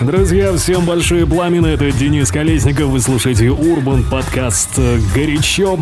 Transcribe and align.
Друзья, 0.00 0.54
всем 0.54 0.84
большие 0.84 1.26
пламены. 1.26 1.68
Это 1.68 1.90
Денис 1.90 2.30
Колесников. 2.30 2.88
Вы 2.88 3.00
слушаете 3.00 3.50
Урбан 3.50 4.04
подкаст 4.04 4.78
«Горячо». 5.14 5.78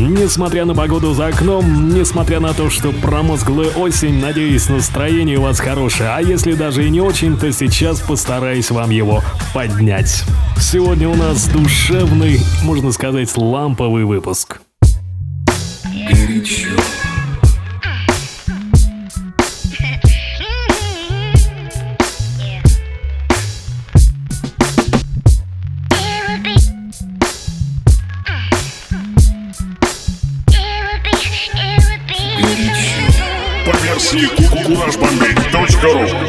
Несмотря 0.00 0.64
на 0.64 0.74
погоду 0.74 1.14
за 1.14 1.28
окном, 1.28 1.94
несмотря 1.94 2.40
на 2.40 2.54
то, 2.54 2.70
что 2.70 2.90
промозглая 2.92 3.70
осень, 3.70 4.20
надеюсь, 4.20 4.68
настроение 4.68 5.38
у 5.38 5.42
вас 5.42 5.60
хорошее. 5.60 6.10
А 6.10 6.20
если 6.20 6.54
даже 6.54 6.84
и 6.84 6.90
не 6.90 7.00
очень, 7.00 7.38
то 7.38 7.52
сейчас 7.52 8.00
постараюсь 8.00 8.72
вам 8.72 8.90
его 8.90 9.22
поднять. 9.54 10.24
Сегодня 10.58 11.08
у 11.08 11.14
нас 11.14 11.46
душевный, 11.46 12.40
можно 12.64 12.90
сказать, 12.90 13.30
ламповый 13.36 14.04
выпуск. 14.04 14.60
Горячо. 16.10 16.70
go. 35.82 36.21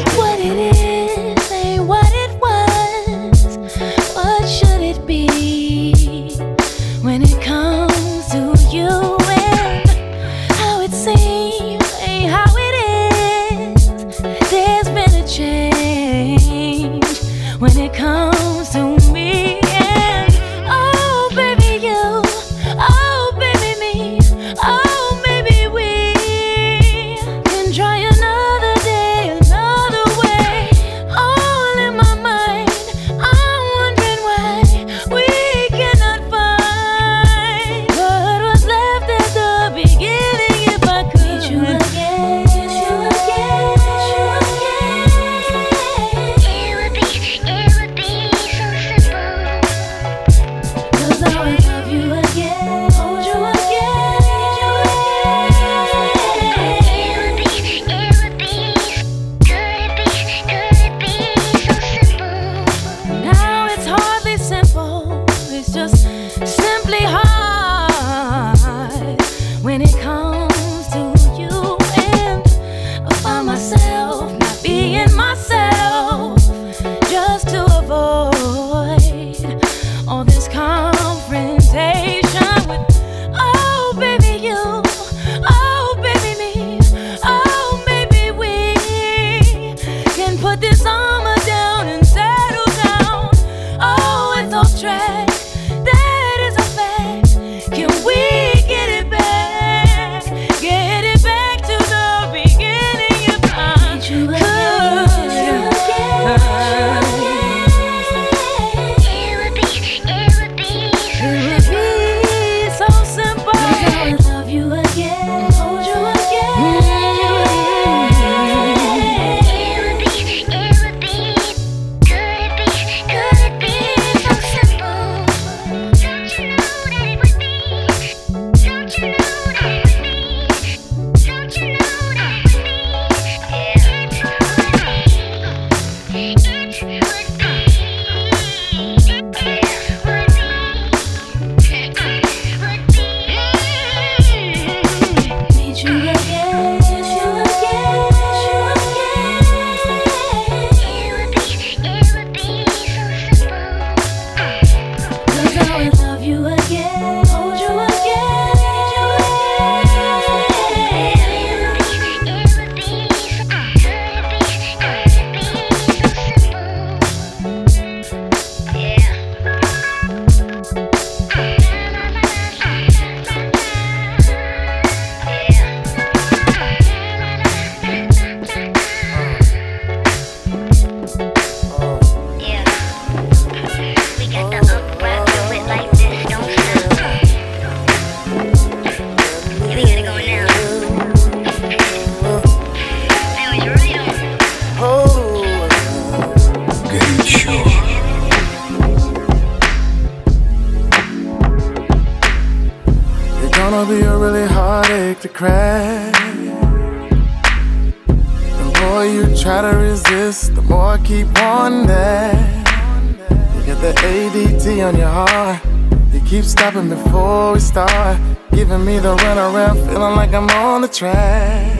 giving 218.64 218.84
me 218.86 218.98
the 218.98 219.14
runaround, 219.14 219.76
feeling 219.86 220.16
like 220.16 220.32
I'm 220.32 220.48
on 220.48 220.80
the 220.80 220.88
track. 220.88 221.78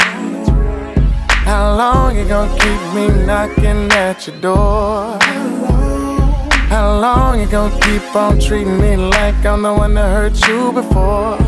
How 1.49 1.75
long 1.77 2.15
you 2.19 2.27
gonna 2.29 2.53
keep 2.59 2.81
me 2.95 3.09
knocking 3.25 3.91
at 3.93 4.27
your 4.27 4.39
door? 4.41 5.19
How 6.69 6.99
long 7.01 7.41
you 7.41 7.47
gonna 7.47 7.81
keep 7.81 8.05
on 8.15 8.39
treating 8.39 8.79
me 8.79 8.97
like 8.97 9.47
I'm 9.47 9.63
the 9.63 9.73
one 9.73 9.95
that 9.95 10.11
hurt 10.17 10.37
you 10.47 10.73
before? 10.73 11.39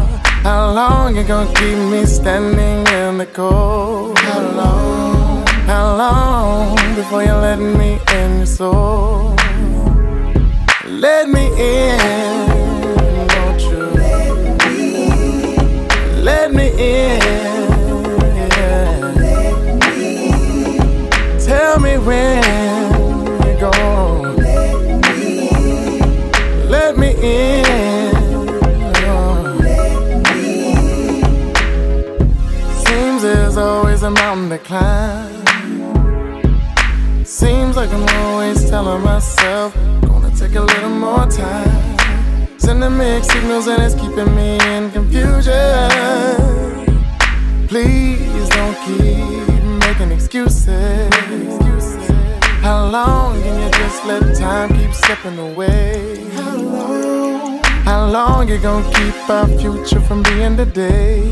How 0.49 0.73
long 0.73 1.17
you 1.17 1.23
gonna 1.23 1.53
keep 1.53 1.79
me 1.93 2.07
standing 2.07 2.87
in 2.95 3.19
the 3.19 3.27
cold? 3.27 4.19
How 4.19 4.41
long? 4.61 5.47
How 5.71 5.97
long 5.97 6.95
before 6.95 7.23
you 7.23 7.35
let 7.35 7.59
me 7.59 7.99
in 8.15 8.39
your 8.39 8.47
soul? 8.47 9.37
Let 10.87 11.29
me 11.29 11.45
in. 11.59 12.66
Let 16.77 16.85
me. 16.85 17.19
Tell 21.41 21.81
me 21.81 21.97
when 21.97 22.43
you're 23.47 23.61
gone. 23.61 24.37
Let 26.69 26.99
me 26.99 27.15
in. 27.23 27.75
Seems 32.85 33.23
there's 33.23 33.57
always 33.57 34.03
a 34.03 34.11
mountain 34.11 34.51
to 34.51 34.59
climb. 34.59 35.45
Seems 37.25 37.77
like 37.77 37.91
I'm 37.91 38.07
always 38.21 38.69
telling 38.69 39.03
myself, 39.03 39.75
gonna 40.03 40.31
take 40.37 40.55
a 40.57 40.61
little 40.61 40.91
more 40.91 41.27
time. 41.27 41.97
Sending 42.59 42.99
mixed 42.99 43.31
signals 43.31 43.67
and 43.67 43.83
it's 43.83 43.95
keeping 43.95 44.35
me 44.35 44.59
in 44.61 44.91
confusion. 44.91 46.66
Please 47.69 48.49
don't 48.51 48.77
keep 48.87 49.55
making 49.81 50.13
excuses. 50.13 51.11
How 52.63 52.89
long 52.89 53.43
can 53.43 53.61
you 53.61 53.71
just 53.71 54.05
let 54.07 54.37
time 54.37 54.69
keep 54.77 54.95
slipping 54.95 55.37
away? 55.39 56.25
How 56.35 56.57
long? 56.57 57.59
How 57.85 58.07
long 58.09 58.49
you 58.49 58.59
gonna 58.59 58.89
keep 58.93 59.29
our 59.29 59.49
future 59.59 60.01
from 60.01 60.23
being 60.23 60.57
today? 60.57 61.29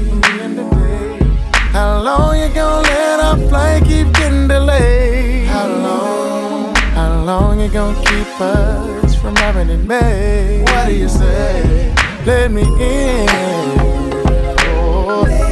How 1.70 2.02
long 2.02 2.36
you 2.38 2.48
gonna 2.52 2.82
let 2.82 3.20
our 3.20 3.36
flight 3.48 3.84
keep 3.84 4.12
getting 4.14 4.48
delayed? 4.48 5.46
How 5.46 5.68
long? 5.68 6.74
How 6.74 7.22
long 7.24 7.60
you 7.60 7.68
gonna 7.68 8.00
keep 8.06 8.40
us 8.40 9.14
from 9.14 9.36
having 9.36 9.70
it 9.70 9.84
made? 9.86 10.62
What 10.68 10.86
do 10.86 10.94
you 10.94 11.08
say? 11.08 11.94
Let 12.26 12.50
me 12.50 12.62
in. 12.62 13.28
Oh. 15.06 15.43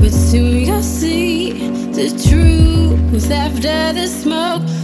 but 0.00 0.12
soon 0.12 0.64
you'll 0.66 0.82
see 0.82 1.68
the 1.92 2.08
truth 2.28 3.30
after 3.30 3.92
the 3.92 4.06
smoke. 4.06 4.83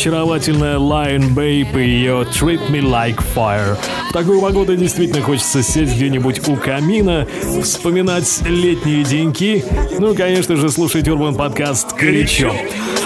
очаровательная 0.00 0.78
Lion 0.78 1.34
Babe 1.34 1.84
и 1.84 1.88
ее 1.88 2.22
Treat 2.22 2.70
Me 2.70 2.80
Like 2.80 3.22
Fire. 3.34 3.76
Такую 4.13 4.41
погоду 4.41 4.75
действительно 4.75 5.21
хочется 5.21 5.63
сесть 5.63 5.95
где-нибудь 5.95 6.47
у 6.49 6.57
камина, 6.57 7.27
вспоминать 7.63 8.41
летние 8.45 9.05
деньки, 9.05 9.63
ну 9.99 10.13
конечно 10.13 10.57
же, 10.57 10.69
слушать 10.69 11.07
Урбан 11.07 11.35
подкаст 11.35 11.95
«Горячо». 11.95 12.51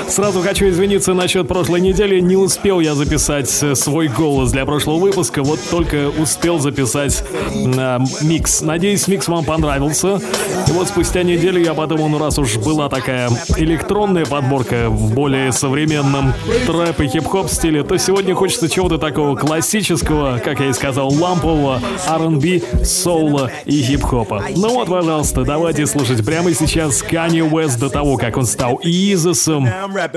Сразу 0.08 0.42
хочу 0.42 0.70
извиниться 0.70 1.14
насчет 1.14 1.48
прошлой 1.48 1.82
недели. 1.82 2.20
Не 2.20 2.36
успел 2.36 2.80
я 2.80 2.94
записать 2.94 3.52
э, 3.64 3.74
свой 3.74 4.08
голос 4.08 4.52
для 4.52 4.64
прошлого 4.66 4.98
выпуска, 4.98 5.42
вот 5.42 5.60
только 5.72 6.10
успел 6.10 6.60
записать 6.60 7.24
э, 7.54 8.00
микс. 8.22 8.62
Надеюсь, 8.62 9.08
микс 9.08 9.28
вам 9.28 9.44
понравился. 9.44 10.22
И 10.68 10.72
вот 10.72 10.88
спустя 10.88 11.24
неделю 11.24 11.60
я 11.60 11.74
подумал, 11.74 12.08
ну 12.10 12.20
раз 12.20 12.38
уж 12.38 12.58
была 12.58 12.88
такая 12.88 13.30
электронная 13.58 14.26
подборка 14.26 14.90
в 14.90 15.14
более 15.14 15.52
современном 15.52 16.34
трэп 16.68 17.02
и 17.02 17.08
хип-хоп 17.08 17.50
стиле, 17.50 17.84
то 17.84 17.98
сегодня 17.98 18.36
хочется 18.36 18.70
чего-то 18.70 19.00
такого 19.00 19.36
классического, 19.36 20.40
как 20.44 20.60
я 20.60 20.70
и 20.70 20.74
сказал, 20.74 20.95
лампового, 21.04 21.82
R&B, 22.08 22.62
соула 22.84 23.52
и 23.66 23.82
хип-хопа. 23.82 24.44
Ну 24.56 24.76
вот, 24.76 24.90
пожалуйста, 24.90 25.44
давайте 25.44 25.86
слушать 25.86 26.26
прямо 26.26 26.54
сейчас 26.54 27.02
Kanye 27.04 27.50
West 27.50 27.80
до 27.80 27.90
того, 27.90 28.18
как 28.18 28.38
он 28.38 28.46
стал 28.46 28.80
Изосом 28.84 29.68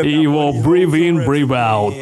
и 0.03 0.11
его 0.11 0.51
Breathe 0.53 0.95
In, 0.95 1.27
Breathe 1.27 1.53
Out. 1.53 1.95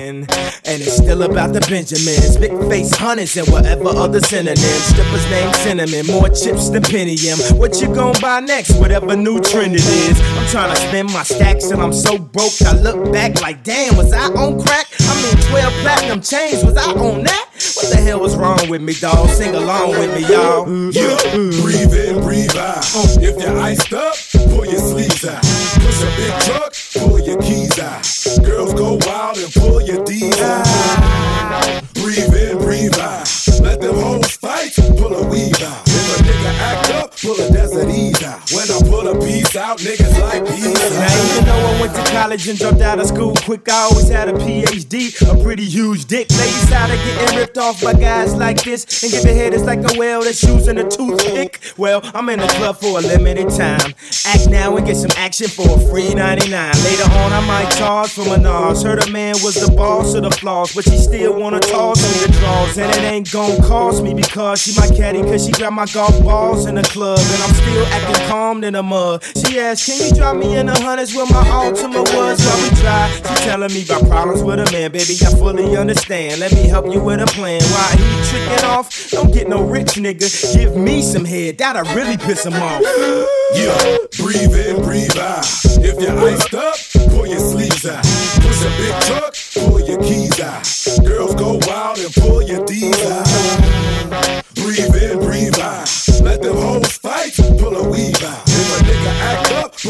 And 0.68 0.82
it's 0.82 0.96
still 0.96 1.22
about 1.22 1.52
the 1.52 1.60
Benjamins, 1.70 2.36
big 2.36 2.52
face 2.68 2.90
hunters 2.96 3.36
and 3.36 3.46
whatever 3.48 3.88
other 3.88 4.20
synonyms. 4.20 4.82
Strippers 4.90 5.24
named 5.30 5.54
Cinnamon, 5.54 6.06
more 6.06 6.28
chips 6.28 6.70
than 6.70 6.82
Pentium. 6.82 7.38
What 7.56 7.80
you 7.80 7.86
gon' 7.94 8.16
buy 8.20 8.40
next? 8.40 8.76
Whatever 8.80 9.14
new 9.14 9.40
trend 9.40 9.76
it 9.76 9.86
is. 9.86 10.18
I'm 10.36 10.46
trying 10.48 10.74
to 10.74 10.76
spend 10.76 11.12
my 11.12 11.22
stacks 11.22 11.70
and 11.70 11.80
I'm 11.80 11.92
so 11.92 12.18
broke. 12.18 12.60
I 12.66 12.72
look 12.80 13.12
back 13.12 13.40
like, 13.40 13.62
damn, 13.62 13.96
was 13.96 14.12
I 14.12 14.26
on 14.26 14.60
crack? 14.60 14.86
I 15.00 15.14
mean, 15.22 15.36
12 15.50 15.72
platinum 15.82 16.20
chains, 16.20 16.64
was 16.64 16.76
I 16.76 16.90
on 16.92 17.22
that? 17.22 17.46
What 17.56 17.88
the 17.90 17.96
hell 17.96 18.20
was 18.20 18.36
wrong 18.36 18.68
with 18.68 18.82
me, 18.82 18.92
dawg? 18.92 19.30
Sing 19.30 19.54
along 19.54 19.90
with 19.90 20.12
me, 20.14 20.28
y'all. 20.28 20.68
Yeah, 20.92 21.16
breathe 21.62 21.94
in, 21.94 22.20
breathe 22.22 22.56
out. 22.56 22.84
If 23.16 23.40
you're 23.40 23.58
iced 23.58 23.94
up, 23.94 24.14
pull 24.50 24.66
your 24.66 24.80
sleeves 24.80 25.24
out. 25.24 25.42
Push 25.42 26.02
a 26.02 26.10
big 26.16 26.34
truck, 26.44 26.74
pull 26.94 27.18
your 27.20 27.40
keys 27.40 27.78
out. 27.78 28.04
Girls 28.44 28.74
go 28.74 28.98
wild 29.06 29.38
and 29.38 29.52
pull 29.54 29.80
your 29.80 30.04
D 30.04 30.32
out. 30.42 31.82
Breathe 31.94 32.34
in, 32.34 32.58
breathe 32.58 32.98
out. 32.98 33.26
Let 33.60 33.80
them 33.80 33.94
hoes 33.94 34.36
fight, 34.36 34.74
pull 34.98 35.14
a 35.14 35.26
weave 35.26 35.62
out. 35.62 35.82
If 35.86 36.20
a 36.20 36.22
nigga 36.24 36.52
act 36.60 36.90
up, 36.92 37.16
pull 37.16 37.40
a 37.40 37.50
desert 37.50 37.88
out. 37.88 38.05
When 38.52 38.70
I 38.70 38.78
pull 38.88 39.08
a 39.08 39.18
piece 39.26 39.56
out, 39.56 39.78
niggas 39.78 40.20
like 40.20 40.46
peace 40.46 40.62
Now 40.62 41.24
even 41.26 41.44
though 41.46 41.66
I 41.66 41.80
went 41.80 41.94
to 41.96 42.12
college 42.12 42.46
and 42.48 42.56
dropped 42.56 42.80
out 42.80 43.00
of 43.00 43.06
school 43.08 43.34
quick, 43.44 43.68
I 43.68 43.88
always 43.90 44.08
had 44.08 44.28
a 44.28 44.34
PhD, 44.34 45.10
a 45.28 45.42
pretty 45.42 45.64
huge 45.64 46.04
dick. 46.04 46.30
Ladies 46.30 46.70
out 46.70 46.88
of 46.88 46.96
getting 46.96 47.38
ripped 47.38 47.58
off 47.58 47.82
by 47.82 47.94
guys 47.94 48.36
like 48.36 48.62
this 48.62 49.02
and 49.02 49.10
giving 49.10 49.34
head 49.34 49.52
is 49.52 49.64
like 49.64 49.80
a 49.80 49.98
whale 49.98 50.22
that's 50.22 50.40
using 50.44 50.78
a 50.78 50.88
toothpick. 50.88 51.60
Well, 51.76 52.00
I'm 52.14 52.28
in 52.28 52.38
the 52.38 52.46
club 52.46 52.76
for 52.76 53.00
a 53.00 53.02
limited 53.02 53.50
time. 53.50 53.94
Act 54.24 54.48
now 54.48 54.76
and 54.76 54.86
get 54.86 54.96
some 54.96 55.10
action 55.16 55.48
for 55.48 55.66
a 55.68 55.80
free 55.90 56.14
99. 56.14 56.50
Later 56.50 57.10
on, 57.18 57.32
I 57.32 57.44
might 57.48 57.70
charge 57.76 58.10
for 58.10 58.24
Menage. 58.26 58.80
Heard 58.84 59.02
a 59.02 59.10
man 59.10 59.34
was 59.42 59.56
the 59.56 59.74
boss 59.74 60.14
of 60.14 60.22
the 60.22 60.30
flaws, 60.30 60.72
but 60.72 60.84
she 60.84 60.98
still 60.98 61.36
wanna 61.36 61.58
toss 61.58 62.00
me 62.00 62.26
the 62.26 62.32
draws. 62.38 62.78
And 62.78 62.92
it 62.92 63.02
ain't 63.02 63.32
gon' 63.32 63.60
cost 63.62 64.04
me 64.04 64.14
because 64.14 64.62
she 64.62 64.72
my 64.78 64.86
caddy, 64.86 65.22
cause 65.22 65.44
she 65.44 65.50
got 65.50 65.72
my 65.72 65.86
golf 65.86 66.22
balls 66.22 66.66
in 66.66 66.76
the 66.76 66.82
club. 66.84 67.18
And 67.18 67.42
I'm 67.42 67.54
still 67.54 67.86
acting 67.86 68.28
calm 68.28 68.35
in 68.36 68.74
the 68.74 68.82
mud. 68.82 69.22
She 69.36 69.58
asked, 69.58 69.86
Can 69.86 70.08
you 70.08 70.14
drop 70.14 70.36
me 70.36 70.56
in 70.56 70.66
the 70.66 70.74
hundreds 70.74 71.14
where 71.14 71.26
my 71.26 71.42
Altima 71.44 72.02
was 72.14 72.38
while 72.44 72.62
we 72.62 72.76
try? 72.76 73.08
She 73.10 73.44
telling 73.44 73.72
me 73.72 73.84
about 73.84 74.06
problems 74.08 74.42
with 74.42 74.60
a 74.60 74.70
man, 74.72 74.92
baby. 74.92 75.16
I 75.24 75.30
fully 75.38 75.76
understand. 75.76 76.40
Let 76.40 76.52
me 76.52 76.68
help 76.68 76.92
you 76.92 77.00
with 77.02 77.20
a 77.20 77.26
plan. 77.26 77.62
Why 77.62 77.96
he 77.96 78.28
tricking 78.28 78.64
off? 78.66 79.10
Don't 79.10 79.32
get 79.32 79.48
no 79.48 79.64
rich 79.64 79.94
nigga. 79.96 80.28
Give 80.54 80.76
me 80.76 81.02
some 81.02 81.24
head, 81.24 81.58
that'll 81.58 81.94
really 81.94 82.16
piss 82.16 82.44
him 82.44 82.54
off. 82.54 82.82
Yeah, 83.54 83.96
breathe 84.18 84.52
in, 84.66 84.82
breathe 84.82 85.16
out. 85.18 85.46
If 85.78 86.02
you're 86.02 86.18
iced 86.18 86.52
up, 86.52 86.74
pull 87.10 87.28
your 87.28 87.38
sleeves 87.38 87.86
out. 87.86 88.02
Push 88.42 88.64
a 88.64 88.70
big 88.76 88.94
truck, 89.06 89.34
pull 89.54 89.80
your 89.80 90.02
keys 90.02 90.40
out. 90.40 90.66
Girls 91.06 91.36
go 91.36 91.58
wild 91.62 91.96
and 91.98 92.12
pull 92.12 92.42
your 92.42 92.66
D's 92.66 93.00
out. 93.06 94.44
Breathe 94.56 94.94
in, 95.00 95.20
breathe 95.20 95.58
out. 95.60 95.88
Let 96.22 96.42
them 96.42 96.56
hoes 96.56 96.75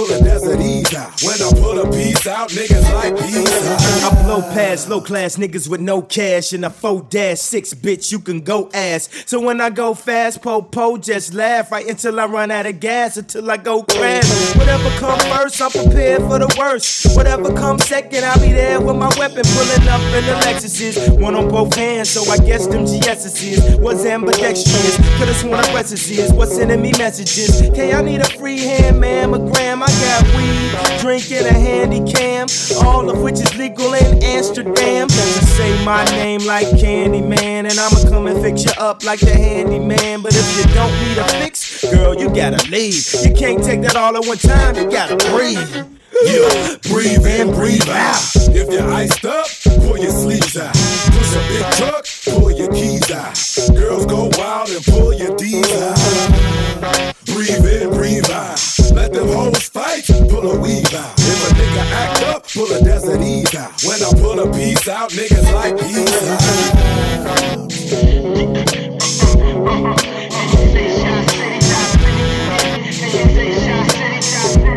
a 0.04 0.22
desert 0.22 0.60
ease 0.60 0.94
out. 0.94 1.22
When 1.22 1.40
I 1.40 1.50
pull 1.60 1.78
a 1.78 1.90
piece 1.90 2.26
out, 2.26 2.50
niggas 2.50 2.92
like 2.92 3.16
peace. 3.16 4.04
I 4.04 4.22
blow 4.22 4.42
past 4.42 4.88
low 4.88 5.00
class 5.00 5.36
niggas 5.36 5.68
with 5.68 5.80
no 5.80 6.02
cash 6.02 6.52
and 6.52 6.64
a 6.64 6.70
4 6.70 7.06
dash 7.08 7.40
6 7.40 7.74
bitch 7.74 8.12
you 8.12 8.18
can 8.18 8.40
go 8.40 8.68
ass. 8.74 9.08
So 9.26 9.40
when 9.40 9.60
I 9.60 9.70
go 9.70 9.94
fast, 9.94 10.42
po 10.42 10.60
po 10.60 10.98
just 10.98 11.32
laugh 11.32 11.72
right 11.72 11.86
until 11.86 12.20
I 12.20 12.26
run 12.26 12.50
out 12.50 12.66
of 12.66 12.78
gas 12.80 13.16
until 13.16 13.50
I 13.50 13.56
go 13.56 13.82
crash. 13.84 14.56
Whatever 14.56 14.90
come 14.98 15.18
first, 15.20 15.62
I'm 15.62 15.70
prepared 15.70 16.22
for 16.22 16.38
the 16.38 16.54
worst. 16.58 17.16
Whatever 17.16 17.54
comes 17.54 17.86
second, 17.86 18.24
I'll 18.24 18.40
be 18.40 18.52
there 18.52 18.80
with 18.80 18.96
my 18.96 19.08
weapon 19.18 19.44
pulling 19.44 19.88
up 19.88 20.00
in 20.12 20.26
the 20.26 20.36
Lexuses. 20.44 21.18
One 21.20 21.34
on 21.34 21.48
both 21.48 21.74
hands, 21.74 22.10
so 22.10 22.22
I 22.30 22.38
guess 22.38 22.66
them 22.66 22.84
GS's 22.84 23.42
is. 23.42 23.76
was 23.76 24.04
ambidextrous. 24.04 24.96
Could've 25.18 25.36
sworn 25.36 25.54
I 25.54 25.80
is 25.80 26.32
what's 26.32 26.54
sending 26.54 26.82
me 26.82 26.92
messages. 26.98 27.62
Okay, 27.70 27.94
I 27.94 28.02
need 28.02 28.20
a 28.20 28.26
free 28.38 28.58
hand, 28.58 28.96
mammogram. 28.96 29.85
I 29.86 29.92
got 30.00 30.36
weed, 30.36 30.98
drinking 31.00 31.46
a 31.46 31.52
handy 31.52 32.02
cam, 32.10 32.48
all 32.84 33.08
of 33.08 33.22
which 33.22 33.34
is 33.34 33.56
legal 33.56 33.94
in 33.94 34.20
Amsterdam. 34.20 35.06
Just 35.06 35.56
say 35.56 35.84
my 35.84 36.04
name 36.06 36.40
like 36.44 36.66
Candyman, 36.68 37.70
and 37.70 37.78
I'ma 37.78 38.10
come 38.10 38.26
and 38.26 38.42
fix 38.42 38.64
you 38.64 38.72
up 38.78 39.04
like 39.04 39.20
the 39.20 39.30
handyman. 39.30 40.22
But 40.22 40.34
if 40.34 40.58
you 40.58 40.74
don't 40.74 40.92
need 41.00 41.18
a 41.18 41.24
fix, 41.38 41.84
girl, 41.84 42.16
you 42.16 42.28
gotta 42.34 42.68
leave. 42.68 42.98
You 43.24 43.32
can't 43.32 43.62
take 43.62 43.82
that 43.82 43.94
all 43.94 44.16
at 44.16 44.26
one 44.26 44.38
time, 44.38 44.74
you 44.74 44.90
gotta 44.90 45.16
breathe. 45.30 45.86
Yeah, 46.24 46.76
breathe 46.90 47.24
in, 47.24 47.52
breathe 47.52 47.88
out. 47.88 48.18
If 48.50 48.72
you're 48.72 48.90
iced 48.90 49.24
up, 49.24 49.46
pull 49.82 49.98
your 49.98 50.10
sleeves 50.10 50.56
out. 50.56 50.74
Push 50.74 51.36
a 51.36 51.42
big 51.46 51.72
truck, 51.78 52.06
pull 52.24 52.50
your 52.50 52.72
keys 52.72 53.08
out. 53.12 53.38
Girls 53.76 54.04
go 54.06 54.30
wild 54.36 54.68
and 54.68 54.84
pull 54.84 55.14
your 55.14 55.36
D's 55.36 55.70
out. 55.80 57.14
Breathe 57.26 57.82
in, 57.82 57.90
breathe 57.90 58.30
out. 58.30 58.75
Them 59.16 59.28
hoes 59.28 59.62
fight, 59.70 60.04
pull 60.28 60.50
a 60.50 60.60
weave 60.60 60.92
out. 60.92 61.14
If 61.16 61.50
a 61.50 61.54
nigga 61.54 61.84
act 61.90 62.22
up, 62.24 62.46
pull 62.52 62.70
a 62.70 62.84
desert 62.84 63.22
ease 63.22 63.54
out. 63.54 63.72
When 63.82 64.02
I 64.02 64.10
pull 64.20 64.38
a 64.40 64.52
piece 64.52 64.86
out, 64.88 65.10
niggas 65.10 65.52
like 65.54 65.78
peace 65.78 66.22
out. 66.28 66.42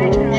I 0.02 0.29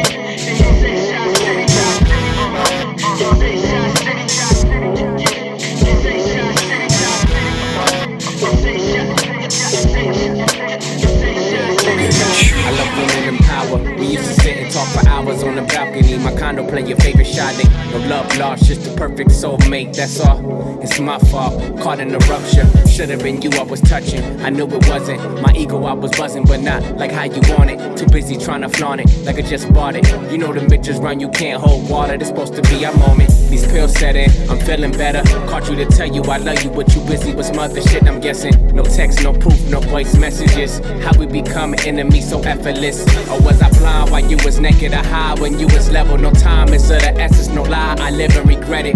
power. 13.71 13.95
We 13.95 14.05
used 14.07 14.25
to 14.25 14.41
and 14.41 14.50
talk 14.81 15.03
for 15.03 15.09
hours 15.09 15.43
on 15.43 15.55
the 15.55 15.61
balcony. 15.61 16.17
My 16.17 16.35
condo 16.35 16.67
play 16.67 16.85
your 16.85 16.97
favorite 16.97 17.25
Sade. 17.25 17.69
No 17.91 17.97
love 18.07 18.37
lost, 18.37 18.65
just 18.65 18.83
the 18.83 18.95
perfect 18.95 19.31
soulmate. 19.31 19.95
That's 19.95 20.19
all. 20.19 20.81
It's 20.81 20.99
my 20.99 21.19
fault. 21.19 21.79
Caught 21.81 21.99
in 21.99 22.15
a 22.15 22.19
rupture. 22.19 22.67
Should've 22.87 23.21
been 23.21 23.41
you 23.41 23.51
I 23.51 23.63
was 23.63 23.81
touching. 23.81 24.23
I 24.41 24.49
knew 24.49 24.67
it 24.67 24.87
wasn't. 24.87 25.41
My 25.41 25.53
ego 25.53 25.83
I 25.83 25.93
was 25.93 26.11
buzzing, 26.11 26.45
but 26.45 26.61
not 26.61 26.81
like 26.97 27.11
how 27.11 27.23
you 27.23 27.41
want 27.55 27.69
it. 27.69 27.97
Too 27.97 28.07
busy 28.07 28.37
trying 28.37 28.61
to 28.61 28.69
flaunt 28.69 29.01
it, 29.01 29.25
like 29.25 29.37
I 29.37 29.41
just 29.41 29.71
bought 29.73 29.95
it. 29.95 30.07
You 30.31 30.37
know 30.37 30.53
the 30.53 30.61
bitches 30.61 31.01
run, 31.01 31.19
you 31.19 31.29
can't 31.29 31.61
hold 31.61 31.89
water. 31.89 32.17
This 32.17 32.29
supposed 32.29 32.55
to 32.55 32.61
be 32.63 32.85
our 32.85 32.95
moment. 32.97 33.29
These 33.49 33.67
pills 33.67 33.93
set 33.93 34.15
in, 34.15 34.29
I'm 34.49 34.59
feeling 34.59 34.91
better. 34.91 35.21
Caught 35.47 35.69
you 35.69 35.75
to 35.77 35.85
tell 35.85 36.07
you 36.07 36.23
I 36.23 36.37
love 36.37 36.63
you, 36.63 36.71
but 36.71 36.93
you 36.95 37.01
busy 37.01 37.33
with 37.33 37.47
some 37.47 37.59
other 37.59 37.81
shit. 37.81 38.07
I'm 38.07 38.19
guessing. 38.19 38.53
No 38.73 38.83
text, 38.83 39.23
no 39.23 39.33
proof, 39.33 39.59
no 39.69 39.79
voice 39.81 40.15
messages. 40.15 40.79
How 41.03 41.11
we 41.19 41.25
become 41.25 41.75
enemies 41.85 42.29
so 42.29 42.41
effortless? 42.41 43.01
Or 43.29 43.41
was 43.41 43.61
I 43.61 43.69
blind 43.77 44.11
while 44.11 44.25
you 44.25 44.37
was 44.43 44.59
naked 44.59 44.70
or 44.93 45.03
high 45.03 45.35
when 45.39 45.59
you 45.59 45.67
was 45.67 45.89
level? 45.91 46.17
No 46.17 46.31
time 46.31 46.73
is 46.73 46.89
of 46.89 47.01
the 47.01 47.13
essence, 47.19 47.49
no 47.49 47.63
lie. 47.63 47.95
I 47.99 48.11
live 48.11 48.35
and 48.35 48.47
regret 48.47 48.85
it. 48.85 48.95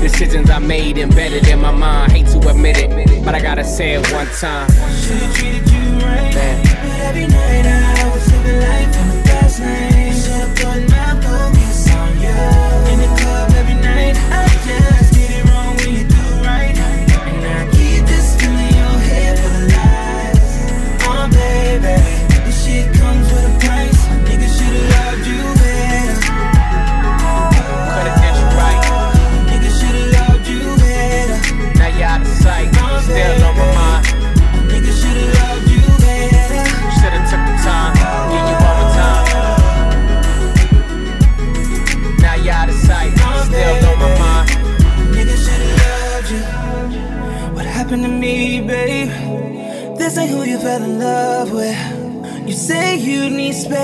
Decisions 0.00 0.50
I 0.50 0.58
made 0.58 0.98
embedded 0.98 1.46
in 1.48 1.60
my 1.60 1.72
mind. 1.72 2.12
Hate 2.12 2.26
to 2.28 2.48
admit 2.48 2.76
it, 2.78 3.24
but 3.24 3.34
I 3.34 3.40
gotta 3.40 3.64
say 3.64 3.94
it 3.94 4.12
one 4.12 4.26
time. 4.40 4.68
Should've 4.70 5.34
treated 5.34 5.70
you 5.70 5.80
right. 6.04 6.34
Man. 6.34 6.62
But 6.62 7.00
every 7.00 7.26
night 7.26 7.66
I 7.66 8.10
was 8.12 8.32
living 8.32 8.60
life 8.60 9.13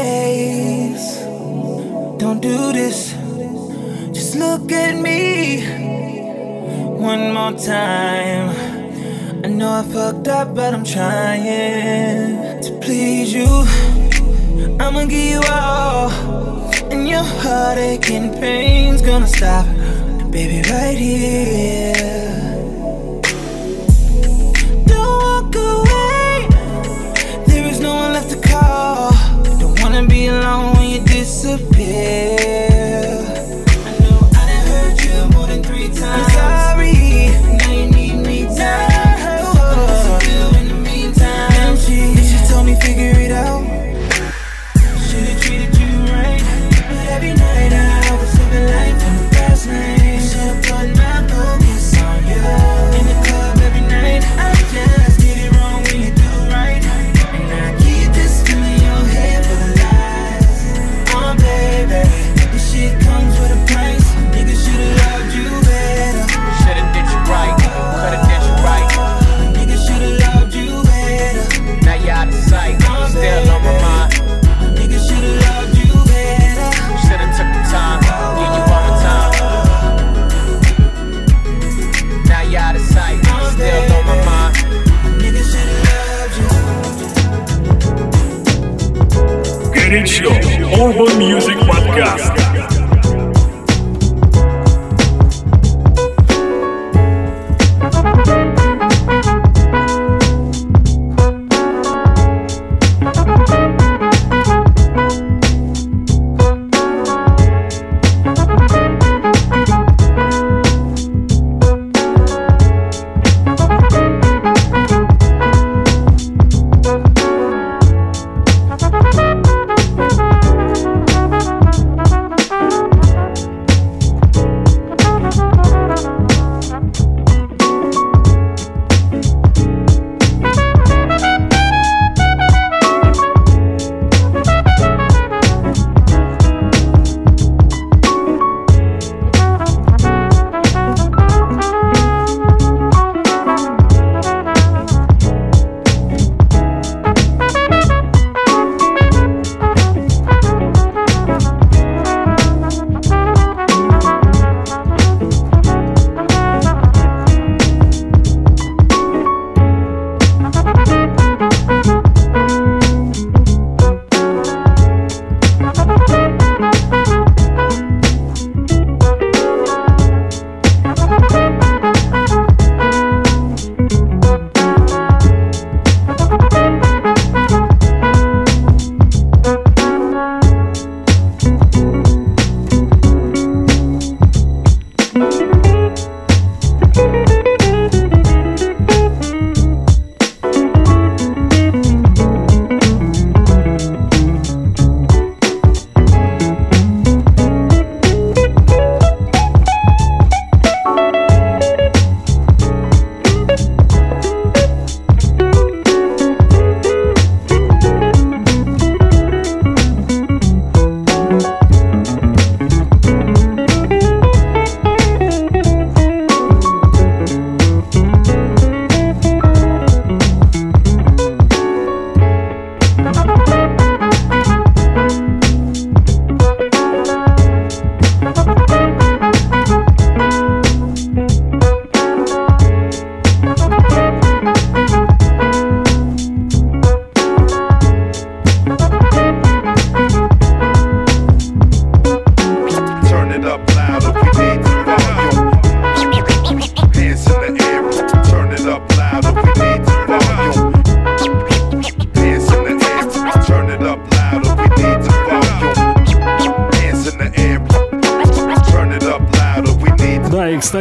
space. 0.00 1.08
Don't 2.22 2.40
do 2.40 2.72
this. 2.72 3.14
Just 4.16 4.36
look 4.36 4.72
at 4.72 4.94
me 5.06 5.20
one 7.10 7.32
more 7.36 7.52
time. 7.52 8.48
I 9.44 9.48
know 9.48 9.70
I 9.80 9.82
fucked 9.94 10.28
up, 10.28 10.54
but 10.54 10.70
I'm 10.74 10.84
trying 10.84 12.62
to 12.64 12.70
please 12.84 13.32
you. 13.38 13.50
I'ma 14.82 15.04
give 15.04 15.28
you 15.34 15.42
all, 15.50 16.10
and 16.92 17.08
your 17.08 17.26
heartache 17.42 18.10
and 18.10 18.28
pain's 18.44 19.02
gonna 19.02 19.26
stop, 19.26 19.66
baby, 20.30 20.58
right 20.70 20.98
here. 20.98 22.19
Alone 30.50 30.76
when 30.76 30.90
you 30.90 31.00
disappear. 31.00 32.69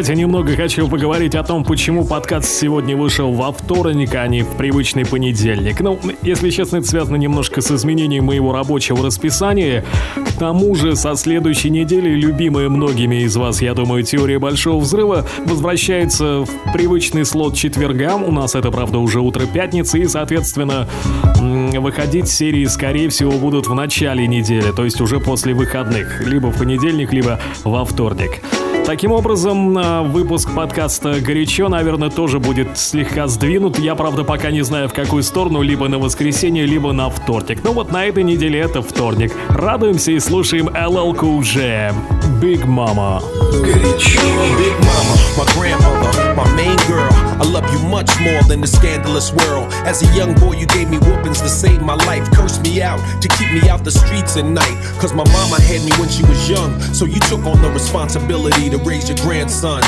Кстати, 0.02 0.18
немного 0.18 0.56
хочу 0.56 0.88
поговорить 0.88 1.36
о 1.36 1.44
том, 1.44 1.66
почему 1.66 2.06
подкаст 2.06 2.50
сегодня 2.50 2.96
вышел 2.96 3.34
во 3.34 3.52
вторник, 3.52 4.16
а 4.16 4.26
не 4.28 4.44
в 4.44 4.56
привычный 4.56 5.06
понедельник. 5.06 5.82
Ну, 5.82 6.00
если 6.22 6.52
честно, 6.52 6.78
это 6.78 6.88
связано 6.88 7.18
немножко 7.18 7.60
с 7.60 7.70
изменением 7.70 8.24
моего 8.24 8.54
рабочего 8.54 9.06
расписания. 9.06 9.84
К 10.16 10.40
тому 10.40 10.74
же, 10.76 10.96
со 10.96 11.16
следующей 11.16 11.70
недели 11.70 12.12
любимая 12.12 12.70
многими 12.70 13.24
из 13.24 13.36
вас, 13.36 13.62
я 13.62 13.74
думаю, 13.74 14.04
теория 14.04 14.40
Большого 14.40 14.80
Взрыва 14.80 15.26
возвращается 15.46 16.46
в 16.46 16.72
привычный 16.72 17.26
слот 17.26 17.56
четвергам. 17.56 18.24
У 18.24 18.32
нас 18.32 18.56
это, 18.56 18.72
правда, 18.72 19.00
уже 19.00 19.20
утро 19.20 19.46
пятницы, 19.54 20.00
и, 20.00 20.08
соответственно, 20.08 20.88
выходить 21.36 22.30
серии, 22.30 22.64
скорее 22.68 23.10
всего, 23.10 23.34
будут 23.34 23.68
в 23.68 23.74
начале 23.74 24.28
недели, 24.28 24.72
то 24.72 24.86
есть 24.86 25.02
уже 25.02 25.20
после 25.20 25.54
выходных. 25.54 26.26
Либо 26.26 26.48
в 26.48 26.58
понедельник, 26.58 27.12
либо 27.12 27.38
во 27.66 27.84
вторник. 27.84 28.42
Таким 28.90 29.12
образом, 29.12 29.78
э, 29.78 30.02
выпуск 30.02 30.50
подкаста 30.56 31.22
«Горячо», 31.22 31.70
наверное, 31.70 32.10
тоже 32.10 32.40
будет 32.40 32.76
слегка 32.76 33.28
сдвинут. 33.28 33.78
Я, 33.78 33.94
правда, 33.94 34.24
пока 34.24 34.50
не 34.50 34.64
знаю, 34.64 34.90
в 34.90 34.94
какую 34.94 35.22
сторону, 35.22 35.62
либо 35.62 35.88
на 35.88 36.00
воскресенье, 36.00 36.66
либо 36.66 36.92
на 36.92 37.08
вторник. 37.12 37.60
Но 37.64 37.74
вот 37.74 37.92
на 37.92 38.06
этой 38.06 38.24
неделе 38.24 38.60
это 38.60 38.82
вторник. 38.82 39.32
Радуемся 39.50 40.12
и 40.12 40.20
слушаем 40.20 40.70
LL 40.70 41.16
Cool 41.16 41.44
J, 41.44 41.94
Big 42.42 42.66
Mama. 42.66 43.22
Горячо. 43.62 44.22
Big 44.58 44.74
mama, 44.86 45.16
my 45.38 45.46
grandmother, 45.54 46.34
my 46.34 46.48
main 46.56 46.76
girl. 46.88 47.10
I 47.40 47.46
love 47.46 47.70
you 47.72 47.80
much 47.88 48.10
more 48.20 48.42
than 48.44 48.62
the 48.62 48.68
scandalous 48.68 49.32
world. 49.32 49.72
As 49.86 50.02
a 50.02 50.08
young 50.16 50.34
boy, 50.36 50.54
you 50.54 50.66
gave 50.66 50.90
me 50.90 50.98
whoopings 50.98 51.42
to 51.42 51.50
save 51.50 51.82
my 51.82 51.96
life. 52.10 52.26
Cursed 52.32 52.64
me 52.64 52.82
out 52.82 53.00
to 53.22 53.28
keep 53.28 53.52
me 53.52 53.70
out 53.70 53.84
the 53.84 53.92
streets 53.92 54.36
at 54.38 54.46
night. 54.46 54.76
Cause 55.00 55.14
my 55.14 55.24
mama 55.32 55.62
had 55.62 55.84
me 55.86 55.92
when 56.00 56.10
she 56.10 56.24
was 56.24 56.50
young. 56.50 56.80
So 56.94 57.06
you 57.06 57.20
took 57.32 57.46
on 57.46 57.62
the 57.62 57.70
responsibility 57.70 58.70
to 58.70 58.79
raise 58.86 59.10
your 59.10 59.18
grandson. 59.18 59.84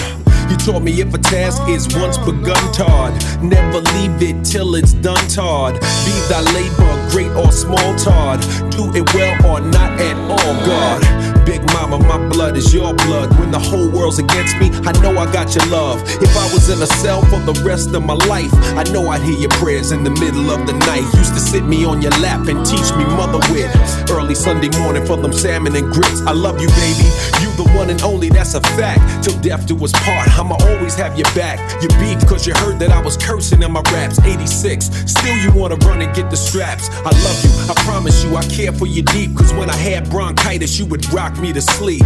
You 0.49 0.57
taught 0.57 0.83
me 0.83 0.99
if 0.99 1.13
a 1.13 1.17
task 1.17 1.61
is 1.69 1.87
once 1.95 2.17
begun, 2.17 2.73
Todd, 2.73 3.13
never 3.41 3.79
leave 3.79 4.21
it 4.21 4.43
till 4.43 4.75
it's 4.75 4.93
done, 4.93 5.25
Todd. 5.27 5.75
Be 5.79 6.13
thy 6.27 6.41
labor, 6.53 7.09
great 7.09 7.31
or 7.31 7.51
small, 7.51 7.95
Todd. 7.95 8.41
Do 8.71 8.93
it 8.93 9.13
well 9.13 9.35
or 9.45 9.61
not 9.61 9.99
at 9.99 10.17
all, 10.29 10.65
God. 10.65 11.40
Big 11.51 11.65
mama, 11.73 11.99
my 11.99 12.17
blood 12.29 12.55
is 12.55 12.73
your 12.73 12.93
blood. 12.93 13.37
When 13.37 13.51
the 13.51 13.59
whole 13.59 13.91
world's 13.91 14.19
against 14.19 14.55
me, 14.55 14.71
I 14.87 14.93
know 15.01 15.17
I 15.19 15.29
got 15.33 15.53
your 15.53 15.65
love. 15.65 16.01
If 16.23 16.31
I 16.37 16.47
was 16.53 16.69
in 16.69 16.81
a 16.81 16.87
cell 16.87 17.23
for 17.23 17.39
the 17.39 17.51
rest 17.67 17.93
of 17.93 18.03
my 18.05 18.13
life, 18.13 18.53
I 18.79 18.83
know 18.83 19.09
I'd 19.09 19.21
hear 19.21 19.37
your 19.37 19.49
prayers 19.59 19.91
in 19.91 20.05
the 20.05 20.11
middle 20.11 20.49
of 20.49 20.65
the 20.65 20.71
night. 20.87 21.03
Used 21.19 21.33
to 21.33 21.41
sit 21.41 21.65
me 21.65 21.83
on 21.83 22.01
your 22.01 22.15
lap 22.23 22.47
and 22.47 22.65
teach 22.65 22.95
me 22.95 23.03
mother 23.03 23.39
wit. 23.51 23.67
Early 24.09 24.33
Sunday 24.33 24.69
morning 24.79 25.05
for 25.05 25.17
them 25.17 25.33
salmon 25.33 25.75
and 25.75 25.91
grits. 25.91 26.21
I 26.21 26.31
love 26.31 26.61
you, 26.61 26.69
baby. 26.69 27.11
You 27.43 27.51
the 27.59 27.67
one 27.75 27.89
and 27.89 28.01
only, 28.01 28.29
that's 28.29 28.53
a 28.53 28.61
fact. 28.61 29.25
Till 29.25 29.37
death 29.41 29.67
do 29.67 29.75
us 29.83 29.91
part, 29.91 30.29
I'ma 30.39 30.55
always 30.55 30.95
have 30.95 31.17
your 31.19 31.27
back. 31.35 31.59
You 31.83 31.89
beef 31.99 32.25
cause 32.29 32.47
you 32.47 32.53
heard 32.53 32.79
that 32.79 32.91
I 32.91 33.01
was 33.01 33.17
cursing 33.17 33.61
in 33.61 33.73
my 33.73 33.81
raps. 33.91 34.19
86, 34.19 34.87
still 35.05 35.35
you 35.35 35.51
wanna 35.51 35.75
run 35.87 36.01
and 36.01 36.15
get 36.15 36.29
the 36.31 36.37
straps. 36.37 36.87
I 37.03 37.11
love 37.11 37.39
you, 37.43 37.51
I 37.67 37.73
promise 37.83 38.23
you 38.23 38.37
I 38.37 38.43
care 38.47 38.71
for 38.71 38.87
you 38.87 39.03
deep. 39.03 39.35
Cause 39.35 39.53
when 39.53 39.69
I 39.69 39.75
had 39.75 40.09
bronchitis, 40.09 40.79
you 40.79 40.85
would 40.85 41.03
rock 41.11 41.40
me 41.41 41.51
to 41.53 41.61
sleep. 41.61 42.03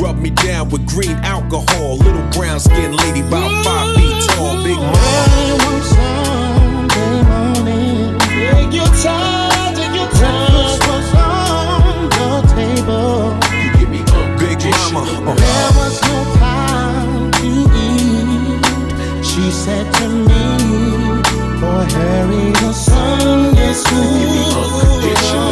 Rub 0.00 0.16
me 0.18 0.30
down 0.30 0.70
with 0.70 0.86
green 0.88 1.16
alcohol. 1.18 1.98
Little 1.98 2.26
brown 2.30 2.58
skinned 2.60 2.96
lady, 2.96 3.20
about 3.20 3.64
five 3.64 3.94
feet 3.96 4.30
tall. 4.30 4.64
Big 4.64 4.76
mama. 4.76 5.60
You 13.52 13.70
give 13.78 13.90
me 13.90 13.98
big 14.38 14.56
mama. 14.92 15.30
uh. 15.30 15.34
There 15.34 15.70
was 15.76 16.00
no 16.02 16.24
time 16.38 17.32
to 17.32 17.48
eat. 17.86 19.24
She 19.24 19.50
said 19.50 19.92
to 19.94 20.08
me, 20.08 20.44
Boy, 21.60 21.84
Harry, 21.96 22.52
the 22.52 22.72
sun 22.72 23.56
is 23.58 23.84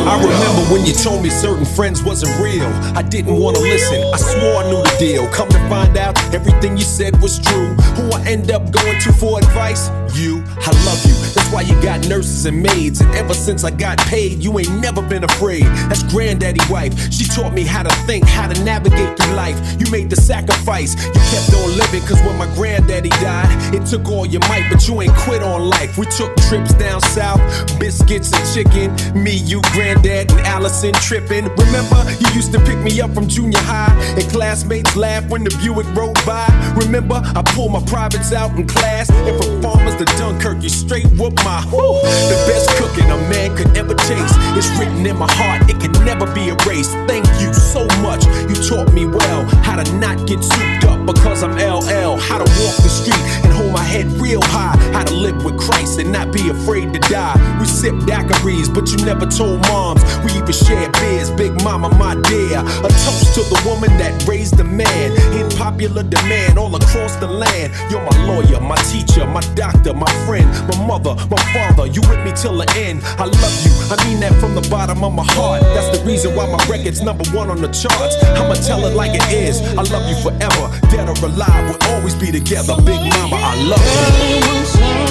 I 0.09 0.16
remember 0.20 0.72
when 0.72 0.87
you 0.87 0.92
told 0.92 1.22
me 1.22 1.31
certain 1.31 1.64
friends 1.64 2.02
wasn't 2.02 2.38
real. 2.40 2.66
I 2.96 3.02
didn't 3.02 3.37
wanna 3.38 3.59
listen. 3.59 4.02
I 4.12 4.16
swore 4.16 4.62
I 4.62 4.70
knew 4.70 4.83
the 4.83 4.96
deal. 4.98 5.28
Come 5.28 5.48
to 5.50 5.59
find 5.68 5.96
out, 5.96 6.18
everything 6.35 6.76
you 6.76 6.85
said 6.85 7.20
was 7.20 7.38
true. 7.38 7.74
Who 7.96 8.11
I 8.12 8.22
end 8.26 8.50
up 8.50 8.70
going 8.70 9.00
to 9.00 9.12
for 9.12 9.38
advice? 9.38 9.90
You. 10.14 10.42
I 10.61 10.72
love 10.85 11.04
you. 11.04 11.14
That's 11.35 11.52
why 11.52 11.61
you 11.62 11.81
got 11.83 12.09
nurses 12.09 12.46
and 12.46 12.62
maids. 12.62 13.00
And 13.00 13.14
ever 13.14 13.35
since 13.35 13.62
I 13.64 13.70
got 13.70 13.98
paid, 13.98 14.42
you 14.42 14.59
ain't 14.59 14.81
never 14.81 15.02
been 15.02 15.24
afraid. 15.24 15.64
That's 15.88 16.02
granddaddy 16.02 16.61
wife. 16.70 17.12
She 17.12 17.24
taught 17.24 17.52
me 17.52 17.62
how 17.62 17.83
to 17.83 17.90
think, 18.07 18.26
how 18.26 18.48
to 18.48 18.64
navigate 18.64 19.16
through 19.18 19.35
life. 19.35 19.59
You 19.78 19.90
made 19.90 20.11
the 20.11 20.16
sacrifice. 20.16 20.94
You 21.07 21.20
kept 21.31 21.54
on 21.54 21.76
living, 21.76 22.02
cause 22.02 22.20
when 22.22 22.37
my 22.38 22.52
granddaddy 22.54 23.11
died, 23.11 23.74
it 23.74 23.87
took 23.87 24.09
all 24.09 24.26
your 24.26 24.40
might, 24.48 24.68
but 24.70 24.88
you 24.88 25.00
ain't 25.02 25.14
quit 25.14 25.42
on 25.42 25.68
life. 25.68 25.98
We 25.98 26.07
took 26.07 26.35
trips 26.48 26.74
down 26.74 27.00
south, 27.00 27.40
biscuits 27.78 28.33
and 28.33 28.44
chicken. 28.54 29.22
Me, 29.22 29.37
you, 29.37 29.58
granddad, 29.73 30.31
and 30.31 30.40
Allison 30.40 30.94
tripping. 30.94 31.44
Remember, 31.44 32.05
you 32.21 32.29
used 32.35 32.53
to 32.53 32.61
pick 32.61 32.79
me 32.79 33.01
up 33.01 33.14
from 33.14 33.29
junior 33.29 33.59
high, 33.59 33.94
and 34.16 34.25
classmates 34.31 34.97
laugh 34.97 35.29
when 35.29 35.44
the 35.44 35.51
Buick 35.62 35.87
rode 35.94 36.18
by. 36.27 36.47
Remember, 36.77 37.21
I 37.23 37.42
pulled 37.42 37.73
my 37.73 37.83
privates 37.85 38.33
out 38.33 38.57
in 38.59 38.66
class, 38.66 39.11
and 39.11 39.42
from 39.42 39.61
to 39.98 40.04
Dunkirk, 40.16 40.62
you 40.62 40.68
straight 40.68 41.06
whoop 41.18 41.34
my 41.44 41.61
whoo. 41.72 41.98
The 42.30 42.38
best 42.46 42.70
cooking 42.78 43.11
a 43.11 43.16
man 43.28 43.56
could 43.56 43.76
ever 43.76 43.94
taste. 43.94 44.34
It's 44.54 44.68
written 44.78 45.04
in 45.04 45.16
my 45.16 45.30
heart, 45.32 45.68
it 45.68 45.80
can 45.80 45.92
never 46.04 46.26
be 46.32 46.48
erased. 46.48 46.92
Thank 47.11 47.26
you 47.40 47.52
so 47.52 47.87
much. 48.00 48.24
You 48.48 48.54
taught 48.62 48.92
me 48.92 49.06
well 49.06 49.44
how 49.66 49.82
to 49.82 49.92
not 49.98 50.26
get 50.26 50.42
souped 50.42 50.84
up 50.84 51.04
because 51.04 51.42
I'm 51.42 51.56
LL. 51.56 52.16
How 52.16 52.38
to 52.38 52.48
walk 52.62 52.76
the 52.78 52.88
street 52.88 53.18
and 53.42 53.52
hold 53.52 53.72
my 53.72 53.82
head 53.82 54.06
real 54.22 54.42
high. 54.42 54.76
How 54.92 55.02
to 55.04 55.14
live 55.14 55.44
with 55.44 55.58
Christ 55.58 55.98
and 55.98 56.12
not 56.12 56.32
be 56.32 56.48
afraid 56.48 56.92
to 56.94 57.00
die. 57.00 57.37
We 57.58 57.66
sip 57.66 57.94
daiquiris, 58.06 58.72
but 58.72 58.90
you 58.90 58.98
never 59.04 59.26
told 59.26 59.61
moms. 59.62 60.02
We 60.24 60.30
even 60.38 60.52
shared 60.52 60.92
beers, 60.92 61.30
Big 61.30 61.52
Mama, 61.64 61.88
my 61.96 62.14
dear. 62.14 62.61
A 62.61 62.90
toast 63.02 63.34
to 63.34 63.42
the 63.42 63.61
woman 63.66 63.90
that 63.98 64.26
raised 64.28 64.56
the 64.56 64.64
man 64.64 65.11
in 65.34 65.48
popular 65.58 66.02
demand 66.02 66.58
all 66.58 66.74
across 66.76 67.16
the 67.16 67.26
land. 67.26 67.72
You're 67.90 68.04
my 68.04 68.16
lawyer, 68.26 68.61
my 68.61 68.76
teacher, 68.88 69.26
my 69.26 69.40
doctor, 69.54 69.88
my 69.94 70.11
friend, 70.27 70.46
my 70.68 70.87
mother, 70.87 71.14
my 71.31 71.42
father. 71.53 71.87
You 71.87 72.01
with 72.09 72.24
me 72.24 72.33
till 72.33 72.57
the 72.57 72.68
end. 72.77 73.03
I 73.18 73.24
love 73.24 73.57
you. 73.64 73.72
I 73.90 73.96
mean 74.07 74.20
that 74.20 74.35
from 74.40 74.55
the 74.55 74.66
bottom 74.68 75.05
of 75.05 75.12
my 75.14 75.24
heart. 75.24 75.62
That's 75.74 75.96
the 75.96 76.05
reason 76.05 76.35
why 76.35 76.46
my 76.46 76.62
record's 76.66 77.03
number 77.03 77.24
one 77.31 77.51
on 77.51 77.61
the 77.61 77.68
charts. 77.68 78.16
I'ma 78.37 78.55
tell 78.55 78.85
it 78.87 78.94
like 78.94 79.12
it 79.14 79.27
is. 79.33 79.61
I 79.77 79.83
love 79.83 80.09
you 80.09 80.16
forever, 80.22 80.70
dead 80.90 81.09
or 81.09 81.16
alive. 81.24 81.64
We'll 81.68 81.94
always 81.94 82.14
be 82.14 82.31
together. 82.33 82.77
Big 82.83 83.01
Mama, 83.12 83.37
I 83.37 83.55
love 83.64 83.87
you. 83.88 85.09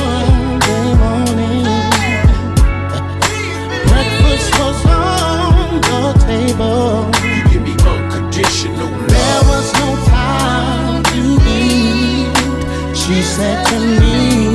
Breakfast 3.88 4.60
was 4.60 4.86
on 4.86 5.82
the 5.82 6.13
table. 6.26 7.10
You 7.26 7.44
give 7.52 7.63
me 7.63 7.74
unconditional 7.86 8.90
There 9.08 9.42
was 9.52 9.74
no 9.80 9.96
time 10.06 11.04
to 11.04 11.22
eat. 11.48 12.96
She 12.96 13.22
said 13.22 13.66
to 13.68 13.80
me, 13.80 14.47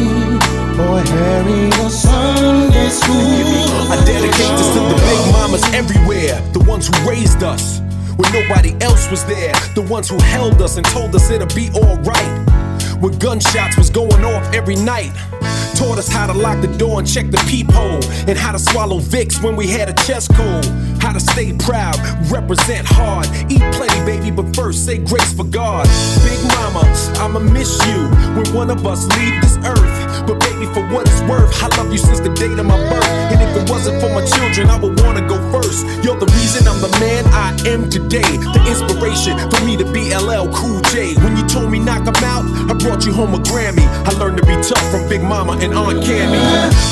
Boy, 0.76 1.02
Harry, 1.04 1.68
the 1.68 1.88
Sunday 1.90 2.88
school. 2.88 3.92
I 3.92 4.02
dedicate 4.06 4.52
this 4.56 4.68
to 4.72 4.80
the 4.80 4.96
big 5.04 5.32
mamas 5.32 5.62
everywhere, 5.74 6.40
the 6.52 6.64
ones 6.66 6.88
who 6.88 7.08
raised 7.08 7.42
us 7.42 7.80
when 8.16 8.32
nobody 8.32 8.74
else 8.80 9.10
was 9.10 9.24
there, 9.26 9.54
the 9.74 9.82
ones 9.82 10.08
who 10.08 10.18
held 10.18 10.62
us 10.62 10.78
and 10.78 10.86
told 10.86 11.14
us 11.14 11.30
it'll 11.30 11.46
be 11.54 11.70
alright. 11.74 12.48
When 13.00 13.18
gunshots 13.18 13.76
was 13.76 13.90
going 13.90 14.24
off 14.24 14.54
every 14.54 14.76
night, 14.76 15.12
taught 15.74 15.98
us 15.98 16.08
how 16.08 16.26
to 16.26 16.32
lock 16.32 16.60
the 16.60 16.72
door 16.78 17.00
and 17.00 17.08
check 17.08 17.30
the 17.30 17.42
peephole, 17.48 18.02
and 18.28 18.38
how 18.38 18.52
to 18.52 18.58
swallow 18.58 19.00
Vicks 19.00 19.42
when 19.42 19.56
we 19.56 19.66
had 19.66 19.88
a 19.88 19.94
chest 20.04 20.30
cold. 20.34 20.64
How 21.02 21.12
to 21.12 21.20
stay 21.20 21.52
proud, 21.52 21.96
represent 22.30 22.86
hard, 22.86 23.26
eat 23.50 23.62
plenty, 23.74 24.04
baby, 24.06 24.30
but 24.30 24.54
first 24.54 24.86
say 24.86 24.98
grace 24.98 25.32
for 25.34 25.44
God. 25.44 25.86
I'ma 27.18 27.40
miss 27.40 27.78
you 27.86 28.08
when 28.36 28.46
one 28.54 28.70
of 28.70 28.86
us 28.86 29.06
leave 29.16 29.40
this 29.42 29.56
earth. 29.64 30.26
But 30.26 30.38
baby, 30.40 30.66
for 30.74 30.86
what 30.92 31.08
it's 31.08 31.20
worth, 31.22 31.50
I 31.62 31.68
love 31.76 31.90
you 31.90 31.98
since 31.98 32.20
the 32.20 32.30
date 32.34 32.58
of 32.58 32.66
my 32.66 32.76
birth. 32.88 33.08
And 33.32 33.40
if 33.42 33.56
it 33.56 33.70
wasn't 33.70 34.00
for 34.00 34.10
my 34.10 34.24
children, 34.24 34.68
I 34.68 34.76
would 34.78 35.00
wanna 35.00 35.26
go 35.26 35.36
first. 35.50 35.86
You're 36.04 36.18
the 36.18 36.30
reason 36.38 36.68
I'm 36.68 36.80
the 36.80 36.92
man 37.00 37.24
I 37.32 37.50
am 37.66 37.90
today. 37.90 38.36
The 38.54 38.62
inspiration 38.68 39.38
for 39.50 39.60
me 39.64 39.76
to 39.76 39.86
be 39.92 40.14
LL 40.14 40.48
Cool 40.52 40.80
J. 40.92 41.14
When 41.22 41.36
you 41.36 41.44
told 41.46 41.70
me 41.70 41.78
knock 41.78 42.06
'em 42.06 42.16
out, 42.24 42.44
I 42.70 42.74
brought 42.74 43.04
you 43.06 43.12
home 43.12 43.34
a 43.34 43.38
Grammy. 43.38 43.86
I 44.06 44.12
learned 44.18 44.36
to 44.38 44.46
be 44.46 44.54
tough 44.62 44.86
from 44.90 45.08
Big 45.08 45.22
Mama 45.22 45.52
and 45.60 45.74
Aunt 45.74 46.04
Cammy. 46.04 46.40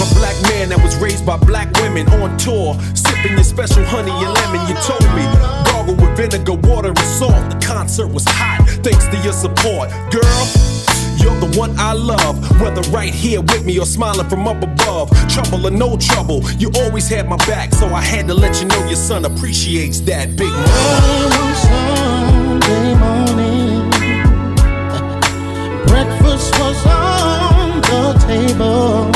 A 0.02 0.06
black 0.14 0.36
man 0.50 0.68
that 0.70 0.82
was 0.82 0.96
raised 0.96 1.24
by 1.26 1.36
black 1.36 1.68
women 1.80 2.08
on 2.20 2.36
tour, 2.36 2.76
sipping 2.94 3.32
your 3.32 3.44
special 3.44 3.84
honey 3.84 4.12
and 4.12 4.32
lemon. 4.34 4.60
You 4.68 4.74
told 4.82 5.06
me 5.14 5.24
gargle 5.70 5.94
with 5.94 6.16
vinegar, 6.16 6.54
water, 6.68 6.88
and 6.88 6.98
salt. 7.18 7.42
The 7.50 7.58
concert 7.66 8.08
was 8.08 8.24
hot, 8.26 8.59
thanks 8.82 9.06
to 9.08 9.16
your 9.18 9.32
support, 9.32 9.90
girl. 10.10 10.46
You're 11.18 11.38
the 11.38 11.54
one 11.58 11.74
I 11.78 11.92
love, 11.92 12.38
whether 12.60 12.80
right 12.90 13.12
here 13.12 13.40
with 13.42 13.64
me 13.64 13.78
or 13.78 13.86
smiling 13.86 14.28
from 14.28 14.48
up 14.48 14.62
above. 14.62 15.10
Trouble 15.28 15.66
or 15.66 15.70
no 15.70 15.96
trouble, 15.98 16.42
you 16.58 16.70
always 16.76 17.08
had 17.08 17.28
my 17.28 17.36
back, 17.46 17.72
so 17.74 17.86
I 17.88 18.00
had 18.00 18.26
to 18.28 18.34
let 18.34 18.60
you 18.60 18.68
know 18.68 18.84
your 18.86 18.96
son 18.96 19.24
appreciates 19.24 20.00
that 20.00 20.36
big 20.36 20.48
mama. 20.48 21.54
Sunday 21.60 22.94
morning. 22.94 23.90
Breakfast 25.86 26.58
was 26.58 26.86
on 26.86 27.80
the 27.82 28.14
table. 28.26 29.12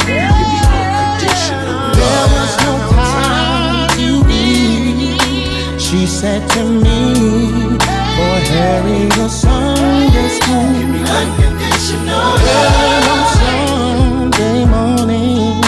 There 1.94 2.26
was 2.34 2.56
no 2.64 2.72
time 2.92 3.88
to 3.96 4.24
eat. 4.30 5.80
She 5.80 6.06
said 6.06 6.46
to 6.50 6.64
me, 6.64 7.73
for 8.16 8.36
Harry, 8.54 9.00
your 9.16 9.28
Sunday 9.28 10.28
school. 10.38 10.68
Give 10.74 10.88
me 10.88 11.00
unconditional 11.00 12.30
love 12.46 13.10
on 13.14 13.22
Sunday 13.40 14.58
morning. 14.64 15.60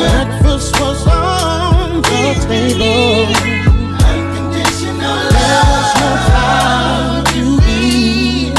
Breakfast 0.00 0.72
was 0.80 1.02
on 1.06 2.02
the 2.02 2.22
table. 2.48 3.28
Unconditional 4.10 5.18
love. 5.34 5.36
There 5.36 5.64
was 5.72 5.90
no 6.00 6.10
time 6.32 7.24
to 7.34 7.44
eat. 7.68 8.54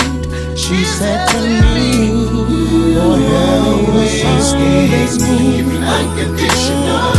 She 0.57 0.77
said 0.97 1.21
to 1.29 1.39
me, 1.73 1.89
oh, 2.97 3.15
For 3.85 4.07
Sunday 4.07 5.05
school. 5.07 5.83
Unconditional 5.97 7.14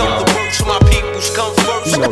come 0.00 0.24
the 0.24 0.32
worst, 0.32 0.64
my 0.66 0.78
peoples 0.88 1.28
come 1.36 1.52
first. 1.56 1.98
When 1.98 2.10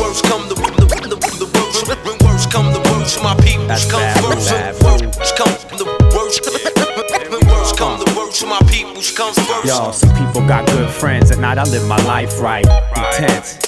worst 0.00 0.24
come 0.24 0.48
the 0.48 0.54
the 0.54 0.70
the 0.80 0.86
the, 1.04 1.16
the 1.44 1.48
worst, 1.52 1.84
when 2.06 2.16
worst 2.24 2.48
come 2.50 2.72
the 2.72 2.80
worst, 2.88 3.20
my 3.22 3.34
peoples 3.44 3.84
come 3.92 4.08
first. 4.24 4.48
When 4.96 5.04
worst 5.12 5.36
come 5.36 5.52
the 7.98 8.06
worst. 8.16 8.40
To 8.40 8.46
my 8.46 8.58
people's 8.68 9.10
comfort. 9.16 9.64
Yo, 9.64 9.90
some 9.92 10.14
people 10.14 10.46
got 10.46 10.66
good 10.66 10.90
friends, 10.90 11.30
and 11.30 11.40
not 11.40 11.56
I 11.58 11.64
live 11.64 11.86
my 11.86 11.96
life 12.04 12.40
right. 12.40 12.66
Intense. 12.96 13.58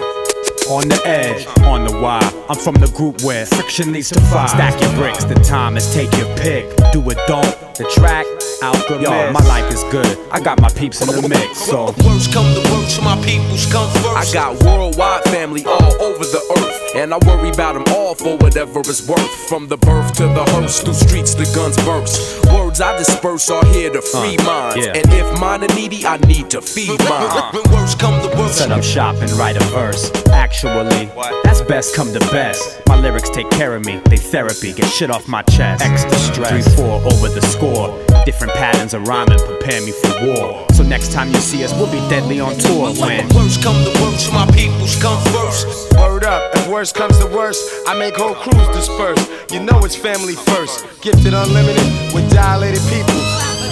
On 0.68 0.86
the 0.86 1.00
edge, 1.06 1.46
on 1.64 1.84
the 1.84 1.98
wire. 1.98 2.20
I'm 2.50 2.56
from 2.58 2.74
the 2.74 2.88
group 2.94 3.22
where 3.22 3.46
friction 3.46 3.92
leads 3.92 4.10
to 4.10 4.20
fire. 4.20 4.48
Stack 4.48 4.80
your 4.82 4.92
bricks, 4.94 5.24
the 5.24 5.34
time 5.36 5.76
is 5.78 5.92
take 5.94 6.12
your 6.18 6.28
pick. 6.36 6.68
Do 6.92 7.00
it, 7.10 7.18
don't. 7.26 7.56
The 7.78 7.84
track, 7.94 8.26
alchemist. 8.62 9.02
Yo, 9.08 9.32
my 9.32 9.40
life 9.46 9.72
is 9.72 9.82
good. 9.84 10.18
I 10.30 10.40
got 10.40 10.60
my 10.60 10.68
peeps 10.70 11.00
in 11.00 11.06
the 11.08 11.26
mix, 11.28 11.58
so. 11.62 11.94
Worst 12.04 12.32
come 12.34 12.52
to 12.52 12.60
worst 12.72 12.98
of 12.98 13.04
my 13.04 13.16
peoples 13.24 13.64
come 13.72 13.88
first. 14.02 14.34
I 14.34 14.34
got 14.34 14.62
worldwide 14.64 15.24
family 15.24 15.64
all 15.64 15.94
over 16.02 16.24
the 16.24 16.42
earth, 16.58 16.96
and 16.96 17.14
I 17.14 17.18
worry 17.24 17.50
about 17.50 17.74
them 17.74 17.84
all 17.94 18.14
for 18.16 18.36
whatever 18.36 18.80
it's 18.80 19.06
worth. 19.08 19.30
From 19.48 19.68
the 19.68 19.76
birth 19.78 20.12
to 20.18 20.24
the 20.24 20.44
hearse, 20.52 20.80
through 20.82 20.94
streets 20.94 21.34
the 21.34 21.44
guns 21.54 21.76
burst. 21.84 22.44
Words 22.52 22.80
I 22.80 22.98
disperse 22.98 23.48
are 23.48 23.64
here 23.66 23.90
to 23.90 24.02
free 24.02 24.36
Uh, 24.38 24.44
minds, 24.44 24.84
yeah. 24.86 24.92
and 24.98 25.06
if 25.14 25.40
mine 25.40 25.62
are 25.64 25.74
needy, 25.74 26.04
I 26.04 26.16
need 26.26 26.50
to 26.50 26.60
feed 26.60 26.98
mine. 27.08 27.54
When 27.54 27.62
worst 27.72 27.98
come 28.00 28.20
to 28.28 28.36
worst. 28.36 28.58
Set 28.58 28.72
up 28.72 28.82
shop 28.82 29.14
and 29.22 29.30
write 29.32 29.56
a 29.56 29.64
verse. 29.70 30.10
Actually, 30.58 31.06
that's 31.44 31.60
best 31.62 31.94
come 31.94 32.12
to 32.12 32.18
best. 32.32 32.82
My 32.88 32.96
lyrics 32.96 33.30
take 33.30 33.48
care 33.50 33.76
of 33.76 33.84
me, 33.84 34.00
they 34.06 34.16
therapy, 34.16 34.72
get 34.72 34.86
shit 34.86 35.08
off 35.08 35.28
my 35.28 35.42
chest. 35.42 35.84
Extra 35.84 36.18
stress, 36.18 36.74
3 36.74 36.84
4 36.84 36.84
over 37.12 37.28
the 37.28 37.40
score. 37.42 37.96
Different 38.24 38.52
patterns 38.54 38.92
of 38.92 39.06
rhyming 39.06 39.38
prepare 39.38 39.80
me 39.82 39.92
for 39.92 40.26
war. 40.26 40.66
So 40.74 40.82
next 40.82 41.12
time 41.12 41.28
you 41.28 41.36
see 41.36 41.62
us, 41.62 41.72
we'll 41.74 41.92
be 41.92 42.00
deadly 42.10 42.40
on 42.40 42.56
tour 42.58 42.90
when. 42.94 43.28
Worst 43.36 43.62
come 43.62 43.76
to 43.84 44.02
worst 44.02 44.32
my 44.32 44.50
peoples 44.50 45.00
come 45.00 45.22
first. 45.30 45.94
Word 45.94 46.24
up, 46.24 46.52
if 46.56 46.66
worst 46.66 46.96
comes 46.96 47.16
to 47.20 47.26
worst, 47.26 47.62
I 47.86 47.96
make 47.96 48.16
whole 48.16 48.34
crews 48.34 48.66
disperse. 48.74 49.30
You 49.52 49.60
know 49.60 49.84
it's 49.84 49.94
family 49.94 50.34
first. 50.34 50.84
Gifted 51.02 51.34
unlimited 51.34 51.86
with 52.12 52.28
dilated 52.32 52.82
people. 52.90 53.14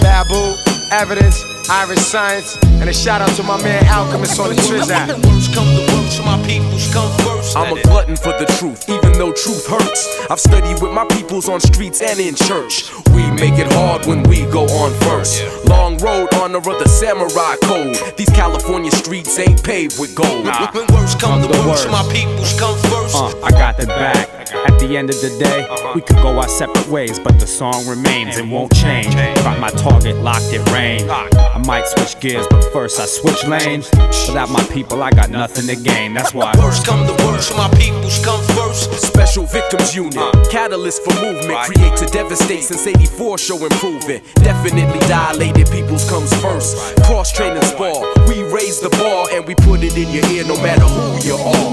Babu, 0.03 0.55
evidence, 0.93 1.43
Iriscience, 1.69 2.63
and 2.81 2.89
a 2.89 2.93
shout 2.93 3.21
out 3.21 3.35
to 3.37 3.43
my 3.43 3.61
man 3.63 3.85
Alchemist 3.87 4.39
on 4.39 4.51
the 4.51 4.55
Triz 4.55 4.91
app. 4.91 5.09
Worst 5.09 5.55
come 5.55 5.67
to 5.67 5.83
worst 5.95 6.21
of 6.21 6.27
my 6.27 6.39
peoples 6.47 6.93
come 6.93 7.11
first. 7.25 7.57
I'm 7.57 7.77
a 7.77 7.83
glutton 7.83 8.17
for 8.17 8.33
the 8.39 8.47
truth, 8.59 8.89
even 8.89 9.13
though 9.19 9.33
truth 9.33 9.67
hurts. 9.67 10.31
I've 10.31 10.41
studied 10.41 10.81
with 10.81 10.93
my 10.93 11.05
peoples 11.07 11.49
on 11.49 11.61
streets 11.61 12.01
and 12.03 12.21
in 12.21 12.35
church. 12.35 12.91
We 13.15 13.31
make 13.33 13.59
it 13.59 13.73
hard 13.73 14.07
when 14.07 14.23
we 14.25 14.43
go 14.47 14.65
on 14.65 14.93
first. 15.01 15.43
Long 15.67 15.99
road, 15.99 16.33
honor 16.35 16.59
of 16.59 16.79
the 16.79 16.89
samurai 16.89 17.57
code. 17.65 17.97
These 18.17 18.31
California 18.31 18.91
streets 18.91 19.39
ain't 19.39 19.63
paved 19.63 19.99
with 19.99 20.15
gold. 20.15 20.47
When 20.47 20.87
worst 20.95 21.21
come 21.21 21.43
to 21.43 21.49
the 21.49 21.65
worst 21.67 21.87
of 21.87 21.93
my 21.93 22.07
peoples 22.13 22.59
come 22.59 22.77
first. 22.91 23.17
Uh, 23.17 23.35
I 23.43 23.51
got 23.51 23.77
the 23.77 23.87
back. 23.87 24.76
At 24.77 24.81
the 24.81 24.99
end 24.99 25.09
of 25.09 25.19
the 25.23 25.33
day, 25.41 25.67
we 25.95 26.03
could 26.03 26.17
go 26.17 26.39
our 26.39 26.47
separate 26.47 26.87
ways, 26.89 27.19
but 27.19 27.41
the 27.41 27.47
song 27.47 27.87
remains 27.89 28.37
and 28.37 28.53
won't 28.53 28.75
change. 28.75 29.15
Got 29.41 29.59
my 29.59 29.71
target 29.71 30.17
locked 30.17 30.53
in 30.53 30.63
range. 30.67 31.09
I 31.09 31.63
might 31.67 31.89
switch 31.89 32.21
gears, 32.21 32.47
but 32.51 32.63
first 32.75 33.01
I 33.01 33.07
switch 33.07 33.43
lanes. 33.47 33.91
Without 34.29 34.51
my 34.51 34.63
people, 34.65 35.03
I 35.03 35.13
got 35.13 35.31
nothing 35.31 35.67
to 35.69 35.77
gain. 35.83 36.13
That's 36.13 36.35
why. 36.35 36.53
Worst 36.59 36.85
come 36.85 37.07
the 37.07 37.15
worst 37.25 37.57
my 37.57 37.71
peoples 37.71 38.23
come 38.23 38.45
first. 38.53 38.93
Special 39.01 39.47
Victims 39.47 39.97
Unit, 39.97 40.13
catalyst 40.51 41.03
for 41.05 41.15
movement, 41.25 41.57
create 41.65 41.97
to 41.97 42.05
devastate 42.13 42.65
since 42.65 42.87
84 42.87 43.39
show 43.39 43.57
improving. 43.57 44.21
Definitely 44.45 45.01
dilated 45.09 45.71
peoples 45.71 46.07
comes 46.07 46.31
first. 46.43 46.77
Cross 47.05 47.33
training 47.33 47.63
spar, 47.63 47.97
we 48.29 48.43
raise 48.53 48.81
the 48.81 48.91
bar 48.91 49.27
and 49.33 49.47
we 49.47 49.55
put 49.55 49.81
it 49.83 49.97
in 49.97 50.11
your 50.13 50.27
ear 50.37 50.45
no 50.45 50.61
matter 50.61 50.85
who 50.85 51.17
you 51.25 51.35
are. 51.35 51.71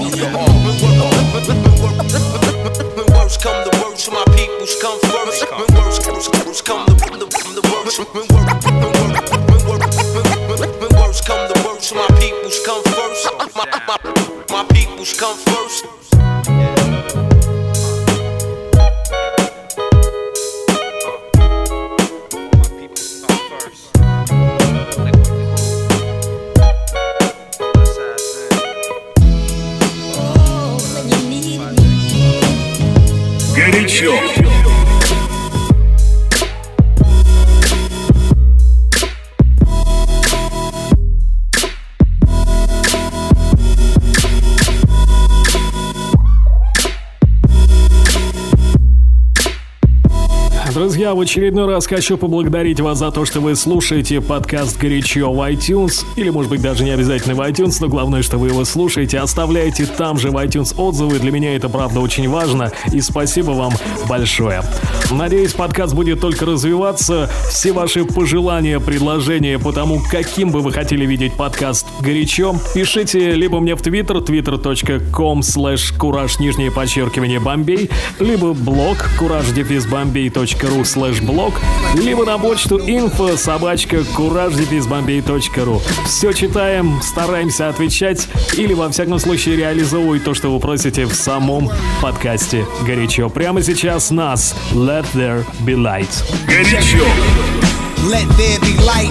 When 2.80 2.93
worst 3.24 3.40
come 3.42 3.64
to 3.64 3.70
worst 3.80 4.10
my 4.12 4.22
peoples 4.36 4.76
come 4.82 5.00
first. 5.00 5.50
When 5.50 5.66
worst 5.80 6.06
worst 6.44 6.64
come 6.66 6.86
to 6.86 6.92
the, 6.94 7.26
the 7.56 7.62
worst. 7.72 7.98
When 8.12 8.26
worst 8.28 8.64
when 8.64 8.80
worst- 8.84 10.04
when 10.14 10.28
worst- 10.48 10.78
when- 10.80 11.00
worst 11.00 11.26
come 11.26 11.48
to 11.50 11.56
worst 11.66 11.94
my 11.94 12.06
peoples 12.20 12.60
come 12.66 12.82
first. 12.84 13.28
My, 13.56 13.66
my, 13.88 13.96
my 14.50 14.64
peoples 14.74 15.14
come 15.18 15.36
first. 15.38 16.73
Show. 33.94 34.43
Друзья, 50.94 51.12
в 51.12 51.18
очередной 51.18 51.66
раз 51.66 51.88
хочу 51.88 52.16
поблагодарить 52.16 52.78
вас 52.78 52.98
за 53.00 53.10
то, 53.10 53.24
что 53.24 53.40
вы 53.40 53.56
слушаете 53.56 54.20
подкаст 54.20 54.78
«Горячо» 54.78 55.32
в 55.32 55.40
iTunes, 55.50 56.04
или, 56.14 56.30
может 56.30 56.52
быть, 56.52 56.62
даже 56.62 56.84
не 56.84 56.90
обязательно 56.90 57.34
в 57.34 57.40
iTunes, 57.40 57.78
но 57.80 57.88
главное, 57.88 58.22
что 58.22 58.38
вы 58.38 58.50
его 58.50 58.64
слушаете. 58.64 59.18
Оставляйте 59.18 59.86
там 59.86 60.20
же 60.20 60.30
в 60.30 60.36
iTunes 60.36 60.72
отзывы, 60.76 61.18
для 61.18 61.32
меня 61.32 61.56
это, 61.56 61.68
правда, 61.68 61.98
очень 61.98 62.28
важно, 62.28 62.70
и 62.92 63.00
спасибо 63.00 63.50
вам 63.50 63.72
большое. 64.08 64.62
Надеюсь, 65.10 65.52
подкаст 65.52 65.94
будет 65.96 66.20
только 66.20 66.46
развиваться. 66.46 67.28
Все 67.50 67.72
ваши 67.72 68.04
пожелания, 68.04 68.78
предложения 68.78 69.58
по 69.58 69.72
тому, 69.72 70.00
каким 70.08 70.52
бы 70.52 70.60
вы 70.60 70.72
хотели 70.72 71.04
видеть 71.04 71.32
подкаст 71.34 71.88
«Горячо», 72.02 72.54
пишите 72.72 73.32
либо 73.32 73.58
мне 73.58 73.74
в 73.74 73.82
Твиттер, 73.82 74.18
twitter.com 74.18 75.40
slash 75.40 75.98
кураж, 75.98 76.38
нижнее 76.38 76.70
подчеркивание, 76.70 77.40
бомбей, 77.40 77.90
либо 78.20 78.52
блог 78.52 78.98
кураж-бомбей.ру 80.84 80.94
slash 80.94 81.22
блог, 81.22 81.54
либо 81.94 82.24
на 82.24 82.38
почту 82.38 82.78
info 82.78 83.36
собачка 83.36 84.04
кураж-бомбей.ру. 84.16 85.82
Все 86.06 86.32
читаем, 86.32 87.00
стараемся 87.02 87.68
отвечать 87.68 88.28
или, 88.56 88.74
во 88.74 88.88
всяком 88.90 89.18
случае, 89.18 89.56
реализовывать 89.56 90.24
то, 90.24 90.34
что 90.34 90.52
вы 90.52 90.60
просите 90.60 91.06
в 91.06 91.14
самом 91.14 91.70
подкасте 92.00 92.66
«Горячо». 92.86 93.28
Прямо 93.28 93.62
сейчас 93.62 94.10
нас 94.10 94.54
Let 94.72 95.06
There 95.14 95.44
Be 95.64 95.74
Light. 95.74 96.10
Горячо! 96.46 97.04
Let 98.04 98.28
there 98.36 98.60
be 98.60 98.76
light. 98.84 99.08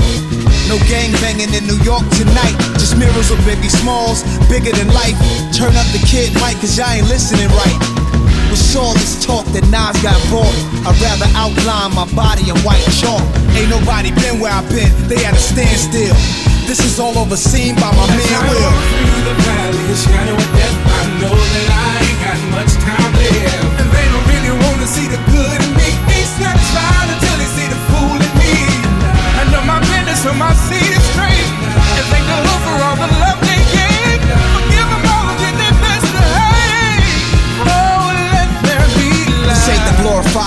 No 0.69 0.77
gang 0.87 1.11
banging 1.13 1.51
in 1.55 1.65
New 1.65 1.81
York 1.83 2.03
tonight. 2.11 2.55
Just 2.77 2.95
mirrors 2.95 3.31
of 3.31 3.39
Biggie 3.39 3.71
Smalls, 3.71 4.21
bigger 4.47 4.71
than 4.71 4.87
life. 4.93 5.17
Turn 5.51 5.75
up 5.75 5.87
the 5.91 6.05
kid 6.05 6.31
mic, 6.35 6.61
cause 6.61 6.77
y'all 6.77 6.91
ain't 6.91 7.07
listening 7.09 7.49
right. 7.49 8.22
With 8.53 8.77
all 8.77 8.93
this 8.93 9.17
talk 9.25 9.49
that 9.57 9.65
Nas 9.73 9.97
got 10.05 10.13
bought, 10.29 10.53
I'd 10.85 10.93
rather 11.01 11.25
outline 11.33 11.89
my 11.97 12.05
body 12.13 12.53
in 12.53 12.57
white 12.61 12.85
chalk. 13.01 13.25
Ain't 13.57 13.73
nobody 13.73 14.13
been 14.13 14.37
where 14.37 14.53
I've 14.53 14.69
been, 14.69 14.93
they 15.09 15.25
at 15.25 15.33
a 15.33 15.41
standstill. 15.41 16.13
This 16.69 16.77
is 16.85 17.01
all 17.01 17.17
overseen 17.17 17.73
by 17.81 17.89
my 17.97 18.05
man 18.05 18.41
Will. 18.53 18.61
through 18.61 19.25
the 19.25 19.35
valley, 19.41 19.95
shadow 19.97 20.37
of 20.37 20.49
death. 20.53 20.77
I 20.85 21.01
know 21.17 21.33
that 21.33 21.67
I 21.73 21.97
ain't 22.05 22.19
got 22.21 22.39
much 22.53 22.73
time 22.85 23.02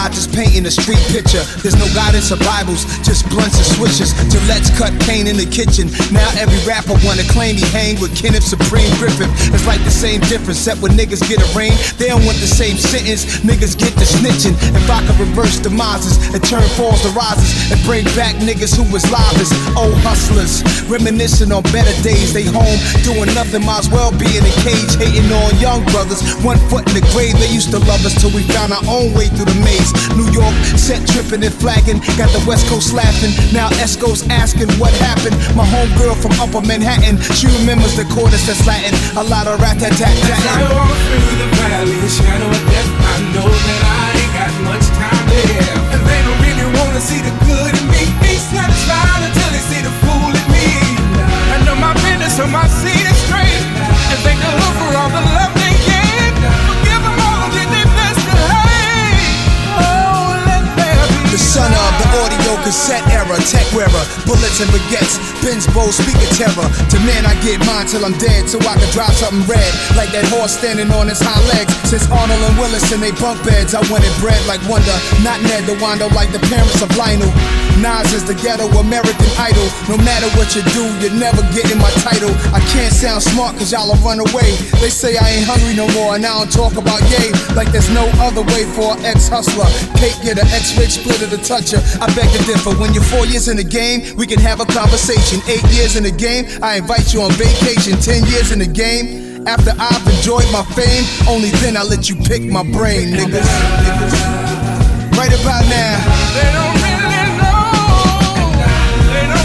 glorified, 0.06 0.12
just 0.12 0.25
painting 0.36 0.68
a 0.68 0.70
street 0.70 1.00
picture. 1.08 1.40
There's 1.64 1.80
no 1.80 1.88
guidance 1.96 2.28
or 2.28 2.36
Bibles, 2.44 2.84
just 3.00 3.24
blunts 3.32 3.56
and 3.56 3.68
switches. 3.80 4.12
Gillette's 4.28 4.68
cut 4.76 4.92
cane 5.08 5.24
in 5.24 5.40
the 5.40 5.48
kitchen. 5.48 5.88
Now 6.12 6.28
every 6.36 6.60
rapper 6.68 6.92
wanna 7.00 7.24
claim 7.32 7.56
he 7.56 7.64
hang 7.72 7.96
with 8.04 8.12
Kenneth 8.12 8.44
Supreme 8.44 8.84
McGriff. 9.00 9.32
It's 9.56 9.64
like 9.64 9.80
the 9.88 9.90
same 9.90 10.20
difference, 10.28 10.60
except 10.60 10.84
when 10.84 10.92
niggas 10.92 11.24
get 11.24 11.40
arraigned, 11.50 11.80
they 11.96 12.12
don't 12.12 12.28
want 12.28 12.36
the 12.44 12.50
same 12.50 12.76
sentence. 12.76 13.40
Niggas 13.40 13.80
get 13.80 13.96
the 13.96 14.04
snitching. 14.04 14.52
If 14.76 14.84
I 14.92 15.00
could 15.08 15.16
reverse 15.16 15.56
demises 15.56 16.20
and 16.36 16.44
turn 16.44 16.68
falls 16.76 17.00
to 17.08 17.10
rises 17.16 17.72
and 17.72 17.80
bring 17.88 18.04
back 18.12 18.36
niggas 18.36 18.76
who 18.76 18.84
was 18.92 19.08
livest, 19.08 19.56
old 19.72 19.96
oh, 19.96 20.04
hustlers, 20.04 20.60
reminiscing 20.84 21.48
on 21.48 21.64
better 21.72 21.96
days. 22.04 22.36
They 22.36 22.44
home 22.44 22.76
doing 23.08 23.32
nothing, 23.32 23.64
might 23.64 23.88
as 23.88 23.88
well 23.88 24.12
be 24.12 24.28
in 24.36 24.44
a 24.44 24.54
cage, 24.60 24.92
hating 25.00 25.32
on 25.32 25.56
young 25.56 25.80
brothers. 25.96 26.20
One 26.44 26.60
foot 26.68 26.84
in 26.92 27.00
the 27.00 27.04
grave, 27.16 27.40
they 27.40 27.48
used 27.48 27.72
to 27.72 27.80
love 27.88 28.04
us 28.04 28.12
till 28.20 28.34
we 28.36 28.44
found 28.52 28.76
our 28.76 28.84
own 28.84 29.16
way 29.16 29.32
through 29.32 29.48
the 29.48 29.58
maze. 29.64 29.92
New 30.12 30.25
York 30.32 30.54
set 30.76 31.02
tripping 31.06 31.44
and 31.44 31.54
flagging, 31.54 31.98
got 32.16 32.30
the 32.32 32.42
West 32.46 32.66
Coast 32.68 32.92
laughing. 32.92 33.32
Now 33.52 33.68
Esco's 33.82 34.26
asking 34.28 34.70
what 34.80 34.92
happened. 35.02 35.36
My 35.54 35.66
homegirl 35.66 36.16
from 36.22 36.32
Upper 36.40 36.64
Manhattan, 36.66 37.20
she 37.34 37.46
remembers 37.60 37.94
the 37.96 38.04
chorus 38.14 38.46
that's 38.46 38.64
Latin. 38.66 38.94
A 39.16 39.24
lot 39.24 39.46
of 39.46 39.60
rat 39.60 39.78
tat 39.78 39.92
tat 39.94 40.16
tat. 40.24 40.40
through 40.40 41.36
the 41.38 41.48
valley, 41.60 41.98
a 42.00 42.10
shadow 42.10 42.48
of 42.48 42.62
death, 42.72 42.90
I 42.96 43.16
know 43.36 43.48
that 43.48 43.80
I 43.84 44.04
ain't 44.16 44.32
got 44.32 44.52
much 44.64 44.86
time 44.96 45.24
left. 45.28 45.94
And 45.94 46.02
they 46.08 46.20
don't 46.24 46.40
really 46.40 46.68
wanna 46.78 47.00
see 47.00 47.20
the 47.20 47.35
son 61.56 61.72
of 61.72 61.85
cassette 62.66 63.06
era, 63.14 63.38
tech 63.46 63.62
wearer, 63.70 64.04
bullets 64.26 64.58
and 64.58 64.66
baguettes, 64.74 65.22
Benz 65.38 65.70
bow, 65.70 65.86
speaker 65.94 66.26
terror. 66.34 66.66
To 66.90 66.98
man, 67.06 67.22
I 67.22 67.38
get 67.46 67.62
mine 67.62 67.86
till 67.86 68.02
I'm 68.02 68.18
dead, 68.18 68.50
so 68.50 68.58
I 68.66 68.74
can 68.74 68.90
drop 68.90 69.14
something 69.14 69.46
red. 69.46 69.70
Like 69.94 70.10
that 70.10 70.26
horse 70.34 70.58
standing 70.58 70.90
on 70.90 71.06
his 71.06 71.22
hind 71.22 71.46
legs. 71.54 71.70
Since 71.86 72.10
Arnold 72.10 72.42
and 72.42 72.58
Willis 72.58 72.90
in 72.90 72.98
they 72.98 73.14
bunk 73.22 73.38
beds, 73.46 73.78
I 73.78 73.86
wanted 73.86 74.10
bread 74.18 74.42
like 74.50 74.58
Wonder, 74.66 74.98
not 75.22 75.38
Ned 75.46 75.70
the 75.70 75.78
Wino 75.78 76.10
like 76.10 76.34
the 76.34 76.42
parents 76.50 76.82
of 76.82 76.90
Lionel. 76.98 77.30
Nas 77.78 78.10
is 78.10 78.26
the 78.26 78.34
ghetto 78.34 78.66
American 78.82 79.30
idol. 79.38 79.68
No 79.86 79.96
matter 80.02 80.26
what 80.34 80.50
you 80.58 80.66
do, 80.74 80.82
you're 80.98 81.14
never 81.14 81.46
getting 81.54 81.78
my 81.78 81.92
title. 82.02 82.34
I 82.50 82.58
can't 82.74 82.90
sound 82.90 83.22
smart 83.22 83.54
cause 83.54 83.70
y'all 83.70 83.86
will 83.86 84.00
run 84.02 84.18
away. 84.18 84.58
They 84.82 84.90
say 84.90 85.14
I 85.14 85.38
ain't 85.38 85.46
hungry 85.46 85.78
no 85.78 85.86
more, 85.94 86.18
and 86.18 86.26
I 86.26 86.34
don't 86.34 86.50
talk 86.50 86.74
about 86.74 86.98
yay 87.14 87.30
like 87.54 87.70
there's 87.70 87.92
no 87.94 88.10
other 88.18 88.42
way 88.50 88.66
for 88.74 88.98
an 88.98 89.06
ex 89.06 89.30
hustler. 89.30 89.70
Cake 89.94 90.18
get 90.26 90.42
an 90.42 90.50
X 90.50 90.74
ray 90.74 90.90
splitter 90.90 91.30
to 91.30 91.38
touch 91.38 91.70
her. 91.70 91.82
I 92.02 92.10
beg 92.18 92.26
to. 92.34 92.55
For 92.62 92.74
when 92.76 92.92
you're 92.94 93.04
four 93.04 93.26
years 93.26 93.48
in 93.48 93.56
the 93.56 93.64
game, 93.64 94.16
we 94.16 94.26
can 94.26 94.38
have 94.40 94.60
a 94.60 94.66
conversation. 94.66 95.40
Eight 95.48 95.64
years 95.72 95.96
in 95.96 96.02
the 96.02 96.10
game, 96.10 96.46
I 96.62 96.76
invite 96.76 97.14
you 97.14 97.22
on 97.22 97.30
vacation. 97.32 97.98
Ten 98.00 98.24
years 98.26 98.52
in 98.52 98.58
the 98.58 98.66
game. 98.66 99.46
After 99.46 99.70
I've 99.78 100.06
enjoyed 100.08 100.50
my 100.50 100.64
fame, 100.74 101.04
only 101.28 101.50
then 101.62 101.76
I 101.76 101.82
let 101.84 102.08
you 102.08 102.16
pick 102.16 102.42
my 102.42 102.62
brain, 102.62 103.14
niggas. 103.14 103.46
Right 105.14 105.32
about 105.40 105.64
now. 105.70 106.02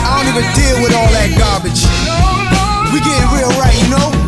I 0.02 0.24
don't 0.24 0.30
even 0.34 0.48
deal 0.58 0.82
with 0.82 0.94
all 0.98 1.12
that 1.14 1.30
garbage. 1.38 1.86
We 2.92 3.00
getting 3.00 3.30
real 3.38 3.54
right, 3.62 3.78
you 3.78 3.90
know? 3.94 4.21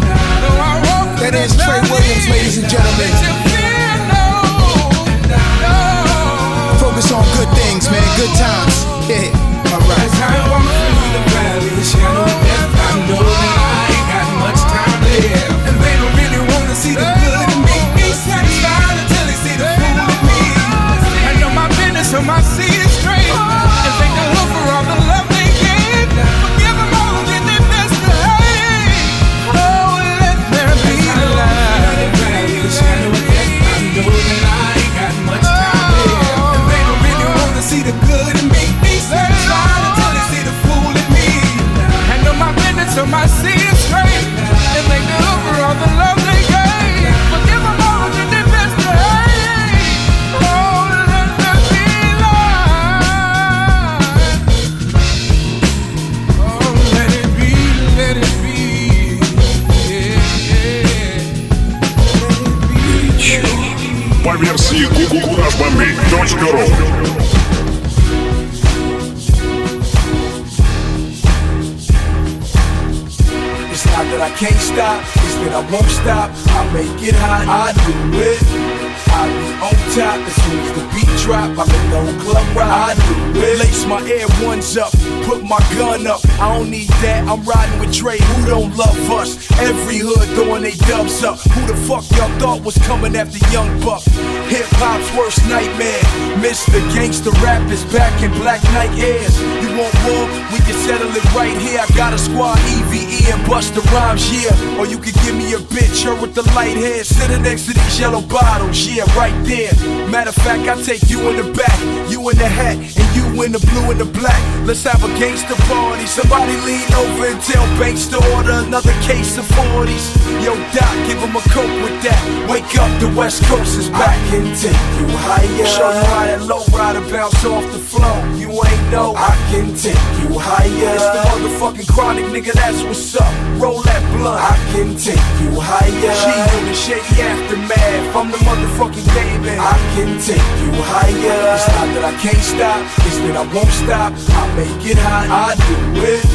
Hip 94.50 94.68
hop's 94.78 95.10
worst 95.18 95.42
nightmare. 95.48 96.04
Mr. 96.42 96.80
Gangsta 96.94 97.32
Rap 97.42 97.64
is 97.72 97.84
back 97.92 98.14
in 98.22 98.32
Black 98.42 98.62
night 98.76 98.94
airs. 99.00 99.36
You 99.62 99.70
want 99.78 99.94
war? 100.06 100.26
We 100.52 100.60
can 100.66 100.78
settle 100.86 101.10
it 101.10 101.26
right 101.34 101.58
here. 101.58 101.80
I 101.80 101.88
got 101.96 102.14
a 102.14 102.18
squad, 102.18 102.60
EVE 102.76 103.34
and 103.34 103.42
Busta 103.48 103.82
Rhymes, 103.92 104.26
yeah. 104.32 104.80
Or 104.80 104.86
you 104.86 104.98
can 104.98 105.14
give 105.26 105.36
me 105.36 105.54
a 105.54 105.62
bitch, 105.72 106.06
her 106.06 106.16
with 106.20 106.36
the 106.36 106.44
light 106.54 106.78
hair, 106.78 107.04
sitting 107.04 107.42
next 107.42 107.66
to 107.68 107.74
these 107.74 108.00
yellow 108.00 108.22
bottles, 108.22 108.88
yeah, 108.88 109.04
right 109.16 109.36
there. 109.46 109.74
Matter 110.10 110.30
of 110.30 110.36
fact, 110.36 110.68
I 110.68 110.82
take 110.82 111.10
you 111.10 111.20
in 111.30 111.38
the 111.38 111.52
back, 111.54 111.78
you 112.12 112.20
in 112.30 112.38
the 112.38 112.48
hat, 112.48 112.78
you 113.16 113.44
in 113.44 113.52
the 113.52 113.60
blue 113.72 113.92
and 113.92 114.00
the 114.00 114.06
black. 114.06 114.42
Let's 114.66 114.84
have 114.84 115.04
a 115.04 115.12
gangster 115.20 115.56
party. 115.68 116.06
Somebody 116.06 116.56
lean 116.64 116.88
over 116.94 117.28
and 117.28 117.42
tell 117.42 117.66
Banks 117.78 118.08
to 118.08 118.18
order 118.36 118.64
another 118.66 118.94
case 119.02 119.38
of 119.38 119.46
40s. 119.56 120.16
Yo, 120.44 120.56
Doc, 120.76 120.94
give 121.08 121.20
him 121.20 121.36
a 121.36 121.44
coke 121.52 121.78
with 121.84 121.98
that. 122.04 122.22
Wake 122.50 122.76
up, 122.80 122.92
the 123.02 123.12
West 123.18 123.44
Coast 123.46 123.78
is 123.78 123.90
back. 123.90 124.14
I 124.14 124.30
can 124.30 124.46
take 124.56 124.84
you 125.00 125.08
higher. 125.18 125.68
How 126.06 126.26
that 126.26 126.42
low 126.44 126.64
rider 126.72 127.04
bounce 127.12 127.44
off 127.46 127.66
the 127.72 127.80
floor. 127.80 128.18
You 128.38 128.50
ain't 128.50 128.86
know. 128.92 129.16
I 129.16 129.36
can 129.52 129.76
take 129.76 130.00
you 130.22 130.38
higher. 130.38 130.70
It's 130.70 131.10
the 131.12 131.22
motherfucking 131.28 131.90
chronic, 131.94 132.26
nigga, 132.32 132.54
that's 132.54 132.84
what's 132.84 133.16
up. 133.16 133.34
Roll 133.60 133.82
that 133.84 134.02
blunt. 134.16 134.40
I 134.40 134.56
can 134.72 134.96
take 134.96 135.28
you 135.42 135.60
higher. 135.60 136.14
She 136.14 136.34
on 136.56 136.64
the 136.66 136.76
shady 136.76 137.22
aftermath. 137.22 138.16
I'm 138.16 138.30
the 138.32 138.38
motherfucking 138.48 139.08
David. 139.14 139.58
I 139.60 139.78
can 139.96 140.20
take 140.22 140.48
you 140.64 140.72
higher. 140.88 141.56
It's 141.56 141.68
not 141.68 141.88
that 141.96 142.06
I 142.06 142.14
can't 142.22 142.44
stop, 142.44 142.80
that 143.24 143.36
I 143.36 143.54
won't 143.54 143.70
stop. 143.70 144.14
I 144.14 144.56
make 144.56 144.86
it 144.86 144.98
hot, 144.98 145.28
I 145.30 145.56
do 145.56 145.76
it. 146.04 146.26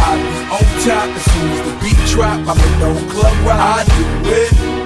I 0.00 0.16
be 0.18 0.36
on 0.56 0.66
top 0.84 1.08
as 1.16 1.24
soon 1.32 1.48
as 1.50 1.60
the 1.66 1.72
beat 1.80 2.00
drop. 2.10 2.40
I'm 2.48 2.58
in 2.58 2.74
the 2.80 3.12
club 3.12 3.36
ride, 3.46 3.60
I 3.60 3.84
do 3.84 4.30
it. 4.30 4.79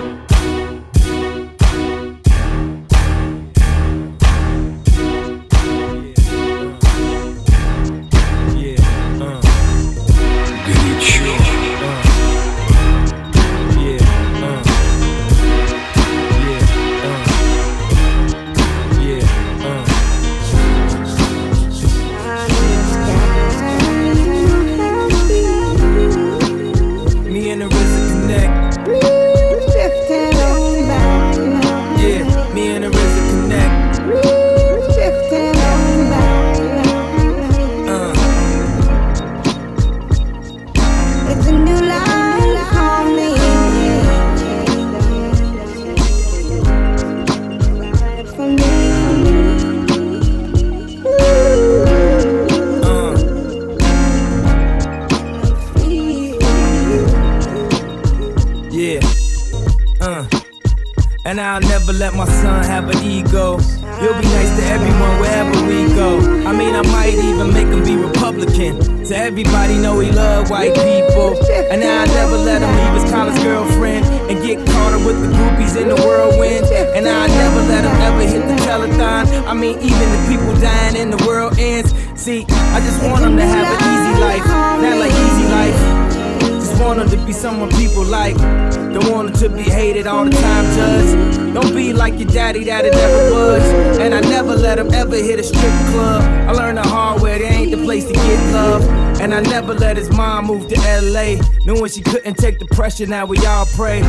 Daddy 92.55 92.64
that 92.64 92.84
it 92.84 92.92
never 92.94 93.32
was. 93.32 93.98
And 93.98 94.14
I 94.14 94.20
never 94.20 94.55
let 94.55 94.78
him 94.78 94.92
ever 94.92 95.16
hit 95.16 95.40
a 95.40 95.42
strip 95.42 95.62
club. 95.90 96.22
I 96.48 96.52
learned 96.52 96.78
the 96.78 96.82
hard 96.82 97.22
way, 97.22 97.38
they 97.38 97.46
ain't 97.46 97.70
the 97.70 97.84
place 97.84 98.05
to 98.05 98.12
get 98.12 98.52
love. 98.52 98.82
And 99.20 99.34
I 99.34 99.40
never 99.40 99.74
let 99.74 99.96
his 99.96 100.11
mom 100.11 100.46
move 100.46 100.68
to 100.68 100.76
LA. 100.80 101.40
Knowing 101.64 101.90
she 101.90 102.02
couldn't 102.02 102.34
take 102.34 102.59
the 102.59 102.66
pressure, 102.66 103.07
now 103.07 103.26
we 103.26 103.38
all 103.46 103.66
pray. 103.66 104.02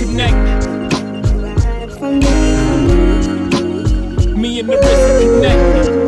Connect. 0.00 0.66
Me 4.34 4.60
and 4.60 4.68
the 4.70 4.76
connect. 5.20 6.00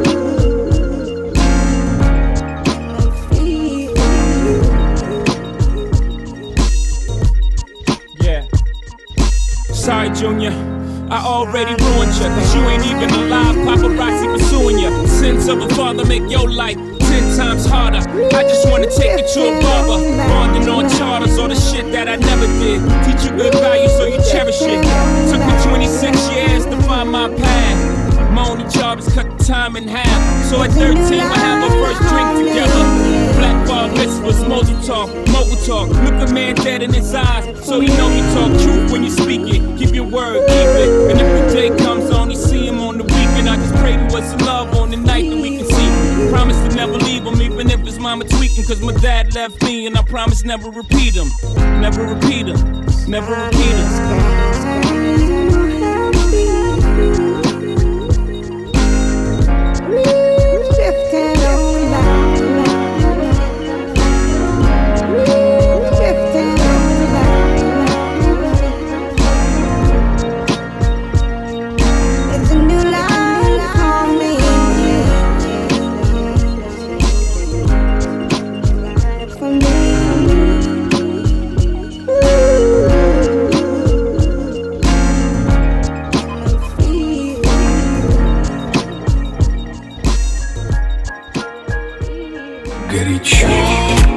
Sorry, 9.74 10.10
Junior. 10.10 10.52
I 11.10 11.22
already 11.22 11.74
ruined 11.82 12.14
you, 12.14 12.22
cause 12.22 12.54
you 12.54 12.62
ain't 12.62 12.86
even 12.86 13.10
alive. 13.10 13.56
Paparazzi 13.66 14.32
pursuing 14.32 14.78
you. 14.78 15.06
Sins 15.08 15.48
of 15.48 15.60
a 15.60 15.68
father 15.74 16.06
make 16.06 16.30
your 16.30 16.48
life 16.48 16.78
ten 17.12 17.36
times 17.36 17.66
harder. 17.66 18.02
I 18.32 18.42
just 18.42 18.64
wanna 18.70 18.90
take 18.90 19.20
you 19.20 19.26
to 19.34 19.40
a 19.50 19.60
barber. 19.60 19.98
Bonding 20.28 20.68
on 20.68 20.88
charters, 20.96 21.38
all 21.38 21.48
the 21.48 21.54
shit 21.54 21.92
that 21.92 22.08
I 22.08 22.16
never 22.16 22.46
did. 22.60 22.80
Teach 23.04 23.22
you 23.24 23.36
good 23.36 23.54
value 23.54 23.88
so 23.88 24.04
you 24.06 24.18
cherish 24.30 24.62
it. 24.62 24.80
Took 25.30 25.42
me 25.44 25.54
26 25.68 26.30
years 26.32 26.64
to 26.64 26.76
find 26.88 27.10
my 27.10 27.28
path. 27.28 27.80
My 28.32 28.48
only 28.48 28.66
job 28.70 28.98
is 28.98 29.08
cut 29.12 29.28
the 29.28 29.44
time 29.44 29.76
in 29.76 29.86
half. 29.86 30.20
So 30.48 30.62
at 30.62 30.72
13, 30.72 30.96
we 30.96 31.18
have 31.18 31.62
our 31.64 31.74
first 31.82 32.00
drink 32.08 32.48
together. 32.48 32.84
Black 33.38 33.58
bar 33.68 33.88
mitzvahs, 33.90 34.40
mogul 34.48 34.80
talk, 34.80 35.08
mogul 35.28 35.60
talk. 35.68 35.88
Look 36.04 36.16
a 36.26 36.32
man 36.32 36.54
dead 36.54 36.82
in 36.82 36.92
his 36.94 37.14
eyes, 37.14 37.44
so 37.66 37.80
he 37.80 37.88
know 37.88 38.08
you 38.08 38.24
talk 38.32 38.50
truth 38.64 38.90
when 38.90 39.04
you 39.04 39.10
speak 39.10 39.42
it. 39.54 39.60
Keep 39.78 39.94
your 39.94 40.08
word, 40.08 40.40
keep 40.48 40.72
it. 40.84 40.90
And 41.10 41.20
if 41.20 41.28
the 41.36 41.44
day 41.52 41.68
comes 41.84 42.10
on, 42.10 42.30
you 42.30 42.36
see 42.36 42.66
him 42.66 42.80
on 42.80 42.96
the 42.96 43.04
weekend. 43.04 43.50
I 43.50 43.56
just 43.56 43.74
pray 43.82 43.96
to 43.96 44.16
us 44.16 44.28
love 44.40 44.74
on 44.76 44.90
the 44.90 44.96
night 44.96 45.28
that 45.28 45.36
we 45.36 45.58
can. 45.58 45.71
Promise 46.30 46.68
to 46.68 46.76
never 46.76 46.94
leave 46.94 47.24
him, 47.24 47.40
even 47.42 47.70
if 47.70 47.80
his 47.80 47.98
mama 47.98 48.24
tweaking. 48.24 48.64
Cause 48.64 48.80
my 48.80 48.92
dad 48.92 49.34
left 49.34 49.62
me, 49.62 49.86
and 49.86 49.96
I 49.96 50.02
promise 50.02 50.44
never 50.44 50.70
repeat 50.70 51.14
him. 51.14 51.28
Never 51.80 52.06
repeat 52.06 52.46
him. 52.46 52.86
Never 53.08 53.34
repeat 53.34 53.76
him. 53.76 55.51
Горячо. 92.92 94.11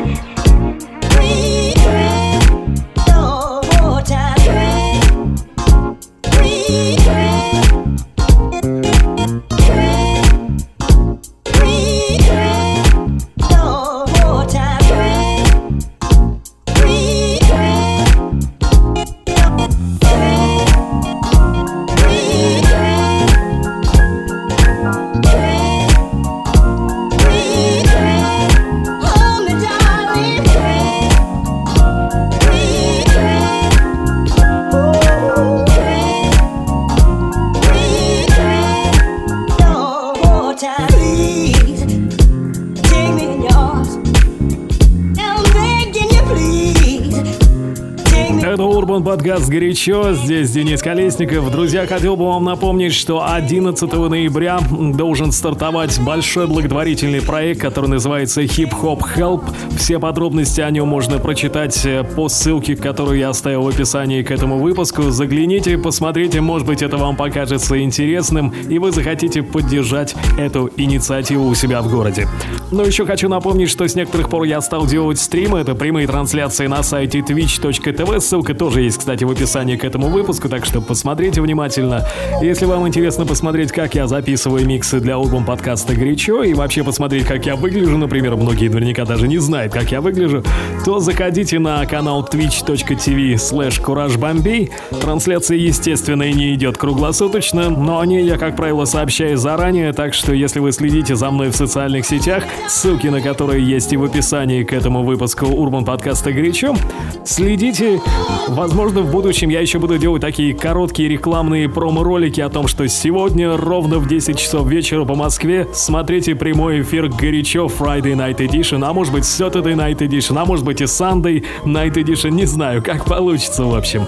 Подкаст 49.36 49.52
«Горячо». 49.52 50.14
Здесь 50.14 50.52
Денис 50.52 50.82
Колесников. 50.82 51.52
Друзья, 51.52 51.86
хотел 51.86 52.16
бы 52.16 52.26
вам 52.26 52.46
напомнить, 52.46 52.94
что 52.94 53.30
11 53.30 53.92
ноября 53.92 54.60
должен 54.70 55.34
стартовать 55.34 56.00
большой 56.00 56.48
благотворительный 56.48 57.22
проект, 57.22 57.60
который 57.60 57.90
называется 57.90 58.44
Hip 58.44 58.72
Hop 58.82 59.02
Help. 59.18 59.44
Все 59.78 60.00
подробности 60.00 60.62
о 60.62 60.70
нем 60.70 60.88
можно 60.88 61.20
прочитать 61.20 61.86
по 62.16 62.30
ссылке, 62.30 62.78
которую 62.78 63.20
я 63.20 63.28
оставил 63.28 63.64
в 63.64 63.68
описании 63.68 64.24
к 64.24 64.32
этому 64.32 64.58
выпуску. 64.58 65.10
Загляните, 65.12 65.78
посмотрите, 65.78 66.40
может 66.40 66.66
быть, 66.66 66.82
это 66.82 66.96
вам 66.96 67.18
покажется 67.18 67.78
интересным, 67.82 68.54
и 68.70 68.80
вы 68.80 68.94
захотите 68.94 69.44
поддержать 69.44 70.16
эту 70.38 70.72
инициативу 70.78 71.46
у 71.48 71.56
себя 71.56 71.82
в 71.82 71.92
городе. 71.92 72.30
Но 72.72 72.84
еще 72.84 73.06
хочу 73.06 73.30
напомнить, 73.30 73.70
что 73.70 73.88
с 73.88 73.96
некоторых 73.96 74.30
пор 74.30 74.44
я 74.44 74.60
стал 74.60 74.88
делать 74.88 75.20
стримы, 75.20 75.60
это 75.60 75.76
прямые 75.76 76.08
трансляции 76.08 76.66
на 76.68 76.82
сайте 76.82 77.20
twitch.tv, 77.20 78.20
ссылка 78.20 78.54
тоже 78.56 78.82
есть, 78.82 78.98
кстати, 78.98 79.24
в 79.24 79.32
описании 79.32 79.76
к 79.76 79.84
этому 79.84 80.08
выпуску, 80.08 80.50
так 80.50 80.66
что 80.66 80.82
посмотрите 80.82 81.42
внимательно. 81.42 82.08
Если 82.42 82.66
вам 82.66 82.88
интересно 82.88 83.26
посмотреть, 83.26 83.72
как 83.72 83.94
я 83.94 84.08
записываю 84.08 84.66
миксы 84.66 85.00
для 85.00 85.16
альбом 85.16 85.46
подкаста 85.46 85.94
«Горячо» 85.94 86.44
и 86.44 86.54
вообще 86.54 86.84
посмотреть, 86.84 87.26
как 87.26 87.46
я 87.46 87.56
выгляжу, 87.56 87.98
например, 87.98 88.36
многие 88.36 88.68
наверняка 88.68 89.06
даже 89.06 89.28
не 89.28 89.38
знают, 89.38 89.72
как 89.72 89.92
я 89.92 90.02
выгляжу, 90.02 90.44
то 90.84 91.00
заходите 91.00 91.60
на 91.60 91.86
канал 91.86 92.28
twitch.tv 92.30 93.36
slash 93.36 93.82
CourageBombay. 93.82 94.72
Трансляция, 95.02 95.58
естественно, 95.58 96.24
не 96.32 96.56
идет 96.56 96.78
круглосуточно, 96.78 97.70
но 97.70 98.00
о 98.00 98.06
ней 98.06 98.26
я, 98.26 98.38
как 98.38 98.56
правило, 98.56 98.86
сообщаю 98.86 99.38
заранее, 99.38 99.94
так 99.94 100.16
что 100.16 100.34
если 100.34 100.60
вы 100.60 100.72
следите 100.72 101.16
за 101.16 101.30
мной 101.30 101.50
в 101.50 101.56
социальных 101.56 102.06
сетях, 102.06 102.44
ссылки 102.68 103.08
на 103.08 103.22
которые 103.22 103.66
есть 103.66 103.94
и 103.94 103.98
в 103.98 104.04
описании 104.04 104.64
к 104.64 104.74
этому 104.74 105.04
выпуску 105.04 105.46
Урбан 105.46 105.86
подкаста 105.86 106.32
«Горячо», 106.32 106.76
следите. 107.24 108.02
Возможно, 108.48 109.02
в 109.02 109.12
будущем 109.12 109.50
я 109.50 109.62
еще 109.62 109.80
буду 109.80 109.98
делать 109.98 110.22
такие 110.22 110.54
короткие 110.54 111.10
рекламные 111.10 111.70
промо-ролики 111.70 112.42
о 112.42 112.50
том, 112.50 112.68
что 112.68 112.88
сегодня 112.88 113.56
ровно 113.56 114.00
в 114.00 114.08
10 114.08 114.38
часов 114.38 114.68
вечера 114.68 115.06
по 115.06 115.16
Москве 115.16 115.68
смотрите 115.74 116.36
прямой 116.36 116.82
эфир 116.82 117.10
«Горячо» 117.10 117.68
Friday 117.68 118.14
Night 118.14 118.38
Edition, 118.38 118.84
а 118.86 118.94
может 118.94 119.14
быть 119.14 119.24
Saturday 119.24 119.76
Night 119.76 120.00
Edition, 120.00 120.38
а 120.38 120.46
может 120.46 120.66
быть 120.66 120.82
и 120.82 120.86
Sunday 120.86 121.44
Night 121.66 121.94
Edition, 121.94 122.32
не 122.32 122.46
знаю, 122.46 122.82
как 122.82 123.06
получится 123.06 123.64
в 123.64 123.76
общем. 123.76 124.06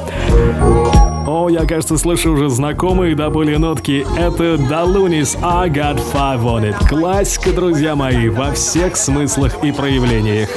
О, 1.27 1.49
я, 1.49 1.65
кажется, 1.65 1.97
слышу 1.97 2.31
уже 2.31 2.47
знакомые 2.49 3.13
до 3.13 3.29
боли 3.29 3.57
нотки. 3.57 4.07
Это 4.17 4.57
Далунис 4.57 5.35
I 5.41 5.69
Got 5.69 6.01
Five 6.13 6.41
On 6.41 6.63
It. 6.63 6.87
Классика, 6.87 7.51
друзья 7.51 7.97
мои, 7.97 8.29
во 8.29 8.53
всех 8.53 8.95
смыслах 8.95 9.61
и 9.61 9.73
проявлениях. 9.73 10.47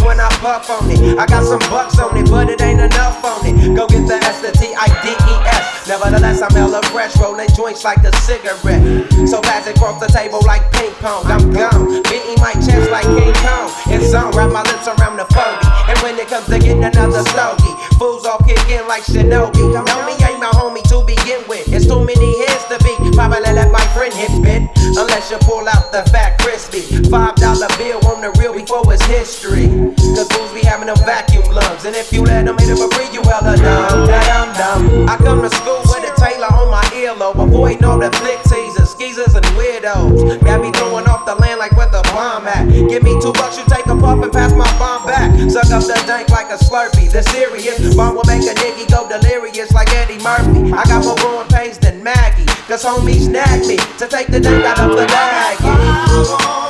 When 0.00 0.18
I 0.18 0.28
puff 0.40 0.68
on 0.70 0.90
it. 0.90 1.18
I 1.18 1.26
got 1.26 1.44
some 1.44 1.60
bucks 1.70 1.98
on 2.00 2.16
it, 2.16 2.28
but 2.30 2.48
it 2.48 2.60
ain't 2.62 2.80
enough 2.80 3.22
on 3.22 3.46
it. 3.46 3.76
Go 3.76 3.86
get 3.86 4.08
the 4.08 4.14
S, 4.14 4.40
the 4.40 4.50
T, 4.50 4.74
I, 4.74 4.88
D, 5.04 5.10
E, 5.10 5.34
S. 5.46 5.86
Nevertheless, 5.86 6.42
I'm 6.42 6.50
hella 6.50 6.82
fresh, 6.90 7.16
rolling 7.18 7.48
joints 7.54 7.84
like 7.84 7.98
a 7.98 8.10
cigarette. 8.16 8.82
So 9.28 9.40
pass 9.40 9.68
it 9.68 9.76
across 9.76 10.00
the 10.00 10.08
table 10.08 10.40
like 10.46 10.72
ping 10.72 10.90
pong. 11.00 11.26
I'm 11.26 11.52
gone, 11.52 12.02
beating 12.10 12.40
my 12.40 12.52
chest 12.54 12.90
like 12.90 13.04
King 13.04 13.34
Kong. 13.34 13.70
In 13.92 14.00
zone, 14.00 14.32
wrap 14.32 14.50
my 14.50 14.62
lips 14.62 14.88
around 14.88 15.18
the 15.18 15.26
phony. 15.26 15.69
When 16.02 16.18
it 16.18 16.28
comes 16.28 16.46
to 16.46 16.58
getting 16.58 16.82
another 16.82 17.22
stogie, 17.28 17.74
fools 17.98 18.24
all 18.24 18.38
kick 18.38 18.58
in 18.70 18.88
like 18.88 19.04
Shinobi. 19.04 19.60
Know 19.68 20.00
me 20.08 20.16
ain't 20.24 20.40
my 20.40 20.48
homie 20.56 20.82
to 20.88 21.04
begin 21.04 21.44
with. 21.46 21.68
It's 21.68 21.84
too 21.84 22.00
many 22.00 22.30
heads 22.46 22.64
to 22.72 22.80
be. 22.80 22.96
Probably 23.12 23.40
let 23.52 23.70
my 23.70 23.84
friend 23.92 24.12
hit 24.12 24.32
bit. 24.42 24.64
Unless 24.96 25.30
you 25.30 25.36
pull 25.44 25.68
out 25.68 25.92
the 25.92 26.02
fat 26.10 26.40
crispy. 26.40 26.80
Five 27.10 27.36
dollar 27.36 27.68
bill 27.76 28.00
on 28.08 28.24
the 28.24 28.32
real 28.40 28.54
before 28.56 28.82
it's 28.92 29.04
history. 29.04 29.68
Cause 30.16 30.28
fools 30.32 30.52
be 30.56 30.64
having 30.64 30.86
them 30.88 30.96
vacuum 31.04 31.44
lungs. 31.52 31.84
And 31.84 31.94
if 31.94 32.12
you 32.12 32.24
let 32.24 32.46
them 32.46 32.56
hit 32.56 32.80
them 32.80 32.90
free, 32.96 33.12
you 33.12 33.20
hella 33.22 33.60
dumb. 33.60 34.08
Dumb, 34.08 34.48
dumb. 34.56 35.08
I 35.08 35.16
come 35.20 35.42
to 35.42 35.50
school 35.52 35.84
with 35.84 36.08
a 36.08 36.12
Taylor 36.16 36.48
on 36.48 36.72
my 36.72 36.84
earlobe. 36.96 37.36
Avoiding 37.36 37.84
all 37.84 37.98
the 37.98 38.10
flick 38.16 38.40
teasers, 38.48 38.90
skeezers, 38.96 39.34
and 39.36 39.44
weirdos. 39.52 40.40
Got 40.40 40.62
me 40.62 40.72
throwing 40.72 41.06
off 41.06 41.26
the 41.26 41.36
land 41.36 41.60
like 41.60 41.76
where 41.76 41.90
the 41.92 42.00
bomb 42.16 42.48
at. 42.48 42.68
Give 42.88 43.02
me 43.02 43.20
two 43.20 43.32
bucks, 43.36 43.58
you 43.58 43.64
take 43.68 43.84
a 43.84 43.94
puff 43.94 44.22
and 44.24 44.32
pass 44.32 44.54
my. 44.54 44.69
Suck 45.48 45.70
up 45.70 45.82
the 45.82 46.02
dank 46.06 46.28
like 46.28 46.50
a 46.50 46.58
slurpee. 46.58 47.10
The 47.10 47.22
serious 47.22 47.94
bomb 47.94 48.16
will 48.16 48.24
make 48.26 48.42
a 48.42 48.54
nigga 48.54 48.90
go 48.90 49.08
delirious 49.08 49.72
like 49.72 49.88
Eddie 49.94 50.18
Murphy. 50.22 50.72
I 50.72 50.84
got 50.84 51.04
more 51.04 51.16
growing 51.16 51.48
pains 51.48 51.78
than 51.78 52.02
Maggie. 52.02 52.46
Cause 52.68 52.84
homies 52.84 53.26
snag 53.26 53.66
me 53.66 53.76
to 53.98 54.06
take 54.06 54.28
the 54.28 54.40
dank 54.40 54.64
out 54.64 54.80
of 54.80 54.96
the 54.96 55.06
bag. 55.06 56.69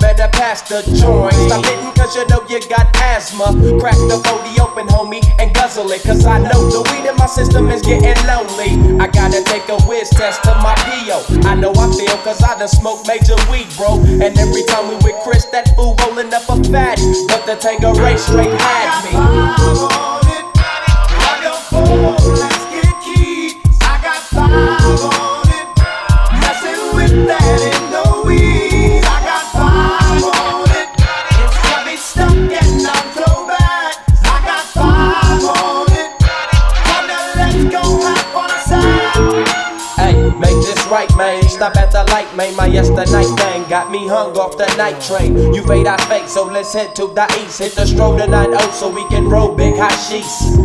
Better 0.00 0.28
pass 0.32 0.62
the 0.62 0.82
joint. 0.96 1.34
Stop 1.46 1.64
hitting 1.64 1.92
cause 1.92 2.16
you 2.16 2.26
know 2.28 2.42
you 2.48 2.60
got 2.68 2.88
asthma. 2.96 3.52
Crack 3.78 4.00
the 4.08 4.16
40 4.24 4.60
open, 4.60 4.86
homie, 4.88 5.22
and 5.38 5.54
guzzle 5.54 5.90
it. 5.92 6.02
Cause 6.02 6.24
I 6.24 6.38
know 6.38 6.68
the 6.72 6.80
weed 6.90 7.08
in 7.08 7.16
my 7.16 7.26
system 7.26 7.68
is 7.70 7.82
getting 7.82 8.16
lonely. 8.26 8.74
I 8.98 9.06
gotta 9.06 9.44
take 9.44 9.68
a 9.68 9.78
whiz 9.84 10.10
test 10.10 10.42
to 10.44 10.54
my 10.64 10.74
PO. 10.88 11.48
I 11.48 11.54
know 11.54 11.72
I 11.76 11.92
feel 11.92 12.16
cause 12.24 12.42
I 12.42 12.58
done 12.58 12.68
smoked 12.68 13.06
major 13.06 13.36
weed, 13.52 13.68
bro. 13.76 14.00
And 14.00 14.36
every 14.38 14.64
time 14.64 14.88
we 14.88 14.96
with 15.04 15.16
Chris, 15.22 15.44
that 15.52 15.76
fool 15.76 15.94
rolling 16.00 16.32
up 16.32 16.48
a 16.48 16.56
fatty. 16.72 17.04
But 17.28 17.44
the 17.46 17.56
Tanqueray 17.60 18.16
straight 18.16 18.50
had 18.56 19.04
me. 19.04 20.20
Hey, 40.10 40.29
make 40.50 40.66
this 40.66 40.86
right, 40.86 41.10
man. 41.16 41.42
Stop 41.48 41.76
at 41.76 41.90
the 41.92 42.04
light, 42.10 42.34
man. 42.36 42.54
My 42.56 42.66
yesterday 42.66 43.24
thing 43.38 43.68
got 43.68 43.90
me 43.90 44.08
hung 44.08 44.36
off 44.36 44.56
the 44.56 44.66
night 44.76 45.00
train. 45.00 45.36
You 45.54 45.62
fade, 45.66 45.86
I 45.86 45.96
fake, 46.08 46.28
so 46.28 46.44
let's 46.44 46.72
head 46.72 46.94
to 46.96 47.06
the 47.08 47.26
east. 47.42 47.58
Hit 47.58 47.72
the 47.72 47.86
stroll 47.86 48.16
to 48.18 48.26
9 48.26 48.72
so 48.72 48.90
we 48.90 49.06
can 49.08 49.28
roll 49.28 49.54
big 49.54 49.74
hot 49.76 49.94
sheets. 50.08 50.60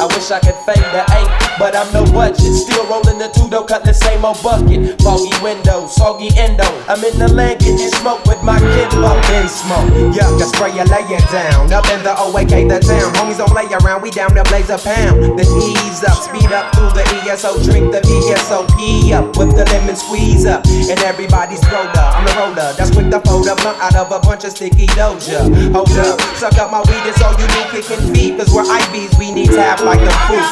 I 0.00 0.06
wish 0.06 0.30
I 0.30 0.40
could 0.40 0.56
fade 0.64 0.84
the 0.96 1.04
eight, 1.16 1.30
but 1.58 1.76
I'm 1.76 1.88
no 1.92 2.04
budget. 2.12 2.52
Still 2.54 2.86
rolling 2.86 3.18
the 3.18 3.28
two 3.28 3.48
though, 3.48 3.64
cut 3.64 3.84
the 3.84 3.92
same 3.92 4.24
old 4.24 4.40
bucket. 4.42 5.00
Foggy 5.02 5.32
window, 5.42 5.86
soggy 5.88 6.30
endo. 6.38 6.64
I'm 6.88 7.02
in 7.04 7.18
the 7.18 7.28
land 7.28 7.60
getting 7.60 7.90
smoke 8.00 8.24
with 8.24 8.42
my 8.42 8.58
kid 8.58 8.88
up 9.04 9.20
in 9.34 9.48
smoke. 9.48 9.88
Yuck, 10.16 10.40
I 10.40 10.46
spray 10.48 10.72
you, 10.72 10.84
lay 10.88 11.04
it 11.04 11.24
down. 11.32 11.72
Up 11.72 11.84
in 11.92 12.02
the 12.02 12.14
OAK, 12.16 12.68
the 12.68 12.80
town. 12.80 13.12
Homies 13.14 13.38
don't 13.38 13.50
play 13.50 13.68
around, 13.68 14.02
we 14.02 14.10
down 14.10 14.34
to 14.34 14.44
blaze 14.44 14.70
a 14.70 14.78
pound. 14.78 15.36
Then 15.36 15.48
ease 15.60 16.04
up, 16.04 16.16
speed 16.16 16.52
up 16.52 16.72
through 16.74 16.92
the 16.96 17.04
ESO, 17.28 17.60
drink 17.64 17.92
the 17.92 18.00
VSOP 18.00 19.12
up 19.12 19.29
with 19.36 19.56
the 19.56 19.64
lemon 19.66 19.96
squeeze 19.96 20.46
up. 20.46 20.64
And 20.66 20.98
everybody's 21.00 21.62
roller, 21.70 21.90
I'm 21.94 22.24
the 22.24 22.32
roller. 22.38 22.72
That's 22.74 22.90
quick 22.90 23.10
to 23.10 23.20
fold 23.20 23.48
up, 23.48 23.58
blunt 23.60 23.78
out 23.80 23.96
of 23.96 24.10
a 24.12 24.20
bunch 24.20 24.44
of 24.44 24.52
sticky 24.52 24.86
doja. 24.88 25.72
Hold 25.72 25.90
up, 25.98 26.20
suck 26.36 26.58
up 26.58 26.70
my 26.70 26.80
weed, 26.80 27.04
it's 27.08 27.22
all 27.22 27.32
you 27.38 27.46
need 27.54 27.68
kicking 27.70 28.14
feet. 28.14 28.38
Cause 28.38 28.52
we're 28.52 28.64
IBs, 28.64 29.18
we 29.18 29.32
need 29.32 29.50
to 29.50 29.60
have 29.62 29.80
like 29.82 30.00
a 30.00 30.10
foo 30.26 30.42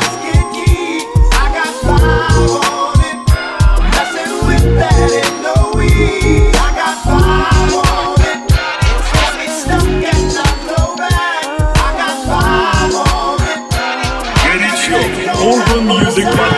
foo. 0.00 0.09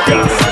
Podcast. 0.04 0.51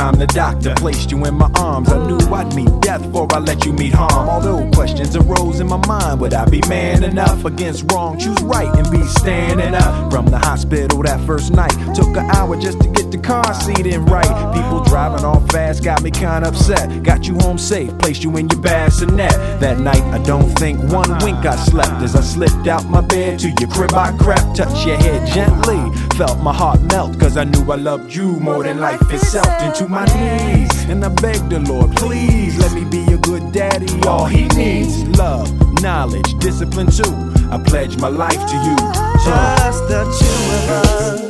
Time 0.00 0.18
the 0.18 0.26
doctor 0.28 0.72
placed 0.76 1.10
you 1.10 1.22
in 1.26 1.34
my 1.34 1.50
arms, 1.56 1.92
I 1.92 1.98
knew 2.06 2.18
I'd 2.34 2.54
meet 2.54 2.72
death 2.80 3.02
before 3.02 3.28
I 3.32 3.38
let 3.38 3.66
you 3.66 3.72
meet 3.74 3.92
harm. 3.92 4.30
Although 4.30 4.70
questions 4.70 5.14
arose 5.14 5.60
in 5.60 5.66
my 5.66 5.76
mind, 5.86 6.20
would 6.22 6.32
I 6.32 6.46
be 6.46 6.62
man 6.68 7.04
enough 7.04 7.44
against 7.44 7.92
wrong? 7.92 8.18
Choose 8.18 8.40
right 8.40 8.72
and 8.78 8.90
be 8.90 9.02
standing 9.02 9.74
up. 9.74 10.10
From 10.10 10.24
the 10.24 10.38
hospital 10.38 11.02
that 11.02 11.20
first 11.26 11.52
night, 11.52 11.74
took 11.94 12.16
an 12.16 12.30
hour 12.30 12.58
just 12.58 12.80
to 12.80 12.88
get 12.88 13.10
the 13.10 13.18
car 13.18 13.52
seat 13.52 13.86
in 13.86 14.06
right. 14.06 14.54
People 14.54 14.82
driving 14.84 15.22
off 15.22 15.46
fast 15.50 15.84
got 15.84 16.02
me 16.02 16.10
kinda 16.10 16.48
upset. 16.48 17.02
Got 17.02 17.28
you 17.28 17.34
home 17.40 17.58
safe, 17.58 17.90
placed 17.98 18.24
you 18.24 18.34
in 18.38 18.48
your 18.48 18.60
bassinet. 18.62 19.36
That 19.60 19.80
night, 19.80 20.04
I 20.16 20.18
don't 20.22 20.48
think 20.58 20.78
one 20.90 21.10
wink 21.18 21.44
I 21.44 21.56
slept 21.56 22.00
as 22.02 22.16
I 22.16 22.22
slipped 22.22 22.66
out 22.66 22.88
my 22.88 23.02
bed 23.02 23.38
to 23.40 23.48
your 23.60 23.68
crib. 23.68 23.92
I 23.92 24.16
crept, 24.16 24.56
touched 24.56 24.86
your 24.86 24.96
head 24.96 25.26
gently, 25.28 25.80
felt 26.20 26.42
my 26.42 26.52
heart 26.52 26.82
melt, 26.92 27.18
cause 27.18 27.38
I 27.38 27.44
knew 27.44 27.72
I 27.72 27.76
loved 27.76 28.14
you 28.14 28.38
more 28.40 28.62
than 28.62 28.78
life 28.78 29.00
itself. 29.10 29.48
Into 29.62 29.88
my 29.88 30.04
knees, 30.04 30.84
and 30.84 31.02
I 31.02 31.08
begged 31.08 31.48
the 31.48 31.60
Lord, 31.60 31.96
please 31.96 32.58
let 32.58 32.72
me 32.74 32.84
be 32.84 33.10
a 33.14 33.16
good 33.16 33.52
daddy. 33.52 33.88
All 34.06 34.26
he 34.26 34.46
needs, 34.48 35.02
love, 35.18 35.48
knowledge, 35.80 36.38
discipline 36.38 36.90
too. 36.90 37.14
I 37.50 37.56
pledge 37.64 37.96
my 37.96 38.08
life 38.08 38.42
to 38.52 38.56
you. 38.66 38.76
Just 39.24 39.88
the 39.88 40.02
two 40.18 40.40
of 40.56 40.64
us. 40.82 41.20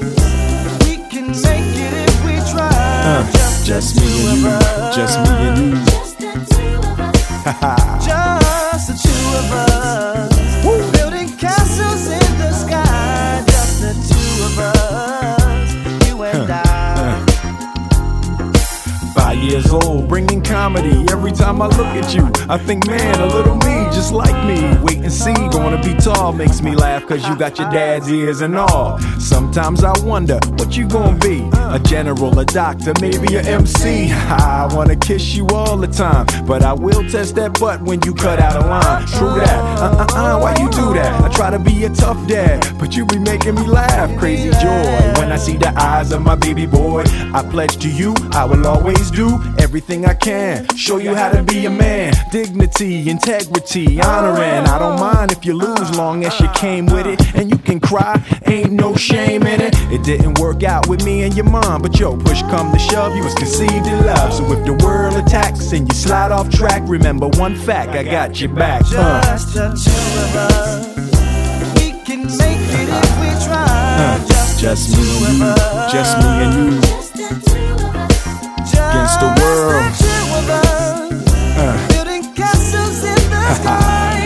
We 0.85 0.97
can 1.09 1.29
make 1.47 1.77
it 1.87 1.95
if 2.09 2.25
we 2.25 2.35
try. 2.51 2.69
Uh, 2.73 3.23
just 3.63 3.95
me 3.95 4.11
and 4.27 4.41
you, 4.43 4.59
just 4.99 5.17
me 5.21 5.35
and 5.47 5.59
you. 5.69 5.75
Just 8.05 8.27
bringing 20.11 20.40
comedy 20.51 21.07
every 21.13 21.31
time 21.31 21.63
I 21.63 21.67
look 21.67 21.93
at 22.03 22.13
you. 22.13 22.29
I 22.49 22.59
think, 22.59 22.87
man, 22.87 23.21
a 23.21 23.27
little 23.27 23.55
me, 23.55 23.85
just 23.95 24.13
like 24.13 24.35
me. 24.45 24.61
Wait 24.83 24.99
and 24.99 25.13
see, 25.13 25.33
gonna 25.33 25.81
be 25.81 25.95
tall 25.95 26.33
makes 26.33 26.61
me 26.61 26.75
laugh, 26.75 27.07
cause 27.07 27.27
you 27.27 27.37
got 27.37 27.59
your 27.59 27.71
dad's 27.71 28.11
ears 28.11 28.41
and 28.41 28.57
all. 28.57 28.99
Sometimes 29.21 29.85
I 29.85 29.93
wonder 30.05 30.39
what 30.59 30.77
you 30.77 30.89
gonna 30.89 31.17
be 31.19 31.49
a 31.55 31.79
general, 31.79 32.37
a 32.39 32.45
doctor, 32.45 32.93
maybe 33.01 33.37
a 33.37 33.43
MC. 33.43 34.11
I 34.11 34.69
wanna 34.75 34.97
kiss 34.97 35.35
you 35.37 35.47
all 35.49 35.77
the 35.77 35.87
time, 35.87 36.27
but 36.47 36.63
I 36.63 36.73
will 36.73 37.09
test 37.09 37.37
that 37.37 37.59
butt 37.61 37.81
when 37.83 38.03
you 38.03 38.13
cut 38.13 38.41
out 38.41 38.57
a 38.57 38.67
line. 38.67 39.07
True 39.07 39.35
that, 39.41 39.59
uh 39.81 40.05
uh 40.05 40.21
uh, 40.21 40.41
why 40.41 40.53
you 40.61 40.69
do 40.71 40.93
that? 40.95 41.23
I 41.23 41.29
try 41.29 41.51
to 41.51 41.59
be 41.61 41.85
a 41.85 41.91
tough 41.91 42.21
dad, 42.27 42.67
but 42.79 42.97
you 42.97 43.07
be 43.07 43.19
making 43.19 43.55
me 43.55 43.67
laugh. 43.67 44.11
Crazy 44.19 44.51
joy 44.51 45.21
when 45.21 45.31
I 45.31 45.37
see 45.37 45.57
the 45.57 45.73
eyes 45.81 46.11
of 46.11 46.23
my 46.23 46.35
baby 46.35 46.67
boy. 46.67 47.05
I 47.33 47.47
pledge 47.49 47.77
to 47.79 47.89
you, 47.89 48.15
I 48.33 48.45
will 48.45 48.67
always 48.67 49.11
do 49.13 49.41
everything 49.59 50.07
I 50.07 50.15
can. 50.15 50.40
Show 50.77 50.99
you 50.99 51.15
how 51.15 51.31
to 51.31 51.43
be 51.43 51.67
a 51.67 51.71
man. 51.71 52.13
Dignity, 52.33 53.11
integrity, 53.11 54.01
honoring. 54.01 54.67
I 54.67 54.79
don't 54.79 54.99
mind 54.99 55.33
if 55.33 55.45
you 55.45 55.55
lose, 55.55 55.97
long 55.97 56.25
as 56.25 56.39
you 56.41 56.49
came 56.55 56.87
with 56.87 57.07
it. 57.07 57.21
And 57.35 57.51
you 57.51 57.59
can 57.59 57.79
cry, 57.81 58.23
ain't 58.47 58.73
no 58.73 58.97
shame 58.97 59.43
in 59.43 59.61
it. 59.61 59.75
It 59.93 60.03
didn't 60.03 60.39
work 60.39 60.63
out 60.63 60.89
with 60.89 61.05
me 61.05 61.23
and 61.23 61.35
your 61.35 61.45
mom, 61.45 61.83
but 61.83 61.99
yo, 61.99 62.17
push 62.17 62.43
come 62.43 62.73
to 62.73 62.79
shove, 62.79 63.15
you 63.15 63.23
was 63.23 63.35
conceived 63.35 63.87
in 63.87 64.07
love. 64.07 64.33
So 64.33 64.45
if 64.53 64.65
the 64.65 64.75
world 64.85 65.15
attacks 65.15 65.73
and 65.73 65.87
you 65.89 65.95
slide 65.95 66.33
off 66.33 66.51
track, 66.51 66.83
remember 66.87 67.29
one 67.29 67.55
fact, 67.55 67.91
I 67.91 68.03
got 68.03 68.41
your 68.41 68.55
back. 68.55 68.83
Uh. 68.87 69.23
Just 69.23 69.55
the 69.55 69.69
two 69.69 70.21
of 70.25 70.37
us. 70.37 70.87
We 71.77 71.93
can 72.05 72.23
make 72.39 72.65
it 72.81 72.89
if 72.89 73.11
we 73.21 73.47
try. 73.47 73.67
Uh, 73.69 74.59
just 74.59 74.97
me 74.97 75.05
and 75.27 75.39
you, 75.39 75.93
just 75.93 76.19
me 76.19 76.25
and 76.25 76.85
you 76.85 77.70
against 78.91 79.21
the 79.21 79.27
world. 79.41 79.93
Uh. 81.57 81.89
Building 81.89 82.25
castles 82.35 83.05
in 83.05 83.31
the 83.31 83.55
sky. 83.61 84.20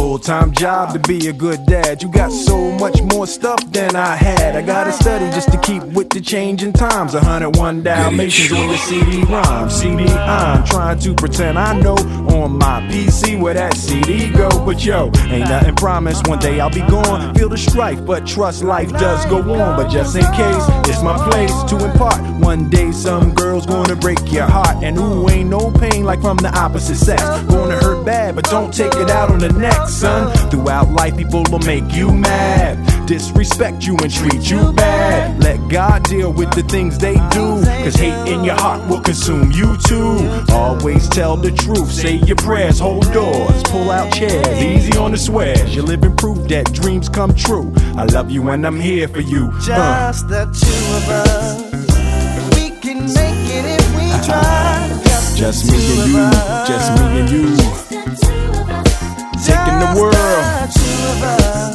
Full 0.00 0.18
time 0.18 0.50
job 0.52 0.94
to 0.94 0.98
be 1.00 1.28
a 1.28 1.32
good 1.32 1.66
dad. 1.66 2.02
You 2.02 2.10
got 2.10 2.32
so 2.32 2.56
much 2.78 3.02
more 3.02 3.26
stuff 3.26 3.60
than 3.70 3.94
I 3.94 4.16
had. 4.16 4.56
I 4.56 4.62
gotta 4.62 4.92
study 4.92 5.26
just 5.26 5.52
to 5.52 5.58
keep 5.58 5.82
with 5.92 6.08
the 6.08 6.22
changing 6.22 6.72
times. 6.72 7.12
101 7.12 7.82
Dalmatians 7.82 8.58
on 8.58 8.68
the 8.68 8.78
CD-ROM. 8.78 9.68
CD, 9.68 10.04
I'm 10.10 10.64
trying 10.64 10.98
to 11.00 11.14
pretend 11.14 11.58
I 11.58 11.78
know 11.78 11.96
on 12.34 12.56
my 12.56 12.80
PC 12.90 13.38
where 13.38 13.52
that 13.52 13.76
CD 13.76 14.30
go. 14.30 14.48
But 14.64 14.82
yo, 14.82 15.12
ain't 15.28 15.50
nothing 15.50 15.76
promised. 15.76 16.26
One 16.26 16.38
day 16.38 16.60
I'll 16.60 16.70
be 16.70 16.80
gone. 16.80 17.34
Feel 17.34 17.50
the 17.50 17.58
strife, 17.58 18.02
but 18.06 18.26
trust 18.26 18.64
life 18.64 18.90
does 18.92 19.26
go 19.26 19.40
on. 19.52 19.76
But 19.76 19.90
just 19.90 20.16
in 20.16 20.24
case, 20.32 20.64
it's 20.88 21.02
my 21.02 21.18
place 21.28 21.52
to 21.64 21.76
impart. 21.76 22.18
One 22.50 22.68
day 22.68 22.90
some 22.90 23.32
girl's 23.32 23.64
gonna 23.64 23.94
break 23.94 24.32
your 24.32 24.48
heart. 24.48 24.82
And 24.82 24.98
ooh, 24.98 25.28
ain't 25.28 25.48
no 25.48 25.70
pain 25.70 26.02
like 26.02 26.20
from 26.20 26.36
the 26.36 26.50
opposite 26.52 26.96
sex. 26.96 27.22
Gonna 27.22 27.76
hurt 27.76 28.04
bad, 28.04 28.34
but 28.34 28.44
don't 28.46 28.74
take 28.74 28.92
it 28.96 29.08
out 29.08 29.30
on 29.30 29.38
the 29.38 29.52
next, 29.52 30.00
son. 30.00 30.36
Throughout 30.50 30.90
life, 30.90 31.16
people 31.16 31.44
will 31.52 31.60
make 31.60 31.92
you 31.92 32.12
mad, 32.12 33.06
disrespect 33.06 33.86
you 33.86 33.96
and 34.02 34.12
treat 34.12 34.50
you 34.50 34.72
bad. 34.72 35.40
Let 35.40 35.68
God 35.68 36.02
deal 36.02 36.32
with 36.32 36.50
the 36.50 36.64
things 36.64 36.98
they 36.98 37.14
do, 37.30 37.62
cause 37.84 37.94
hate 37.94 38.28
in 38.28 38.42
your 38.42 38.56
heart 38.56 38.84
will 38.90 39.00
consume 39.00 39.52
you 39.52 39.76
too. 39.86 40.18
Always 40.52 41.08
tell 41.08 41.36
the 41.36 41.52
truth, 41.52 41.92
say 41.92 42.16
your 42.16 42.34
prayers, 42.34 42.80
hold 42.80 43.12
doors, 43.12 43.62
pull 43.66 43.92
out 43.92 44.12
chairs, 44.12 44.60
easy 44.60 44.98
on 44.98 45.12
the 45.12 45.18
swears. 45.18 45.72
You're 45.72 45.84
living 45.84 46.16
proof 46.16 46.48
that 46.48 46.72
dreams 46.72 47.08
come 47.08 47.32
true. 47.32 47.72
I 47.96 48.06
love 48.06 48.28
you 48.28 48.48
and 48.48 48.66
I'm 48.66 48.80
here 48.80 49.06
for 49.06 49.20
you. 49.20 49.52
Uh. 49.52 49.60
Just 49.60 50.28
the 50.28 50.46
two 50.46 50.96
of 50.96 51.08
us. 51.10 51.99
Just, 54.30 55.36
Just 55.38 55.72
me 55.72 55.78
and 56.02 56.10
you, 56.12 56.18
us. 56.18 56.68
just 56.68 56.88
me 56.98 57.04
and 57.20 57.30
you. 57.30 57.46
Taking 59.46 59.78
the 59.80 59.90
world. 59.98 60.14
Just 60.14 60.74
the 60.74 60.80
two 60.80 60.98
of 61.10 61.22
us. 61.22 61.74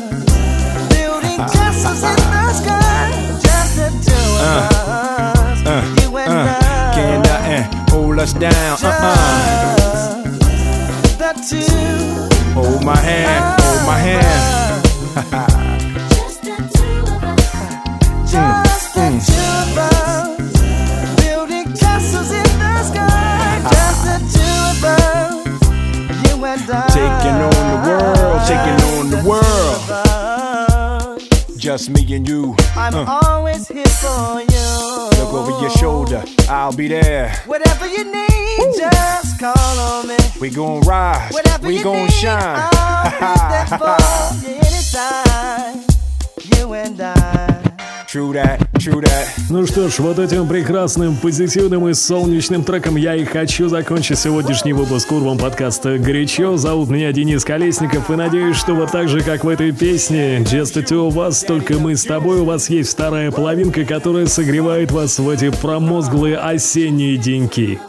Building 0.94 1.38
castles 1.38 2.04
in 2.04 2.16
the 2.16 2.54
sky. 2.54 3.12
Just 3.42 3.76
the 3.76 3.90
two 4.06 4.30
of 4.40 4.72
us. 4.72 5.66
Uh, 5.66 5.84
you 6.02 6.18
and 6.18 6.32
uh, 6.32 6.60
I. 6.62 6.94
can't 6.96 7.24
nothing 7.28 7.90
hold 7.90 8.20
us 8.20 8.34
down. 8.34 8.78
Uh-uh. 8.84 10.24
The 11.18 11.32
two. 11.50 12.54
Hold 12.54 12.84
my 12.86 12.96
hand, 12.96 13.62
hold 13.62 13.86
my 13.88 13.98
hand. 13.98 14.85
Just 31.76 31.90
me 31.90 32.16
and 32.16 32.26
you. 32.26 32.56
I'm 32.78 32.96
Uh, 32.96 33.20
always 33.26 33.68
here 33.68 33.84
for 34.00 34.40
you. 34.40 35.10
look 35.20 35.34
over 35.34 35.60
your 35.60 35.70
shoulder, 35.72 36.24
I'll 36.48 36.72
be 36.72 36.88
there. 36.88 37.36
Whatever 37.46 37.86
you 37.86 38.06
need, 38.06 38.76
just 38.78 39.38
call 39.42 39.80
on 39.80 40.08
me. 40.08 40.16
We 40.40 40.52
gon' 40.52 40.80
rise, 40.88 41.34
Whatever 41.34 41.68
we 41.68 41.84
gon' 41.84 42.08
shine. 42.08 42.70
I'll 42.72 43.12
be 43.12 43.20
there 43.52 43.68
for 43.82 43.98
you 44.48 44.56
anytime. 44.56 45.84
You 46.56 46.74
and 46.76 47.02
I. 47.02 47.55
True 48.16 48.32
that, 48.32 48.62
true 48.80 49.02
that. 49.02 49.28
Ну 49.50 49.68
что 49.68 49.90
ж, 49.90 50.00
вот 50.00 50.20
этим 50.20 50.48
прекрасным, 50.48 51.18
позитивным 51.18 51.90
и 51.90 51.94
солнечным 51.94 52.64
треком 52.64 52.96
я 52.96 53.14
и 53.14 53.26
хочу 53.26 53.68
закончить 53.68 54.18
сегодняшний 54.20 54.72
выпуск 54.72 55.12
Урбан 55.12 55.38
подкаста 55.38 55.98
«Горячо». 55.98 56.56
Зовут 56.56 56.90
меня 56.90 57.12
Денис 57.12 57.44
Колесников, 57.44 58.10
и 58.10 58.16
надеюсь, 58.16 58.56
что 58.56 58.74
вот 58.74 58.90
так 58.90 59.10
же, 59.10 59.20
как 59.20 59.44
в 59.44 59.50
этой 59.50 59.74
песне 59.74 60.38
«Just 60.38 60.76
the 60.76 60.86
two 60.86 61.10
of 61.10 61.16
us», 61.16 61.46
только 61.46 61.74
мы 61.74 61.98
с 61.98 62.06
тобой, 62.06 62.40
у 62.40 62.46
вас 62.46 62.70
есть 62.70 62.94
вторая 62.94 63.32
половинка, 63.32 63.84
которая 63.84 64.28
согревает 64.28 64.94
вас 64.94 65.20
в 65.20 65.28
эти 65.28 65.50
промозглые 65.50 66.38
осенние 66.38 67.18
деньки. 67.18 67.82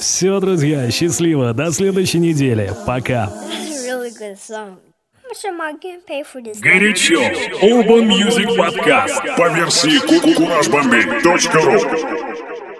Все, 0.00 0.40
друзья, 0.40 0.90
счастливо, 0.90 1.54
до 1.54 1.70
следующей 1.70 2.18
недели, 2.18 2.72
пока. 2.84 3.32
Good 4.18 4.36
song. 4.36 4.87
Горячо. 6.60 7.20
Оба 7.62 8.00
Music 8.02 8.48
Podcast 8.56 9.36
по 9.36 9.48
версии 9.48 9.98
kukurajbombi.ru 10.06 12.77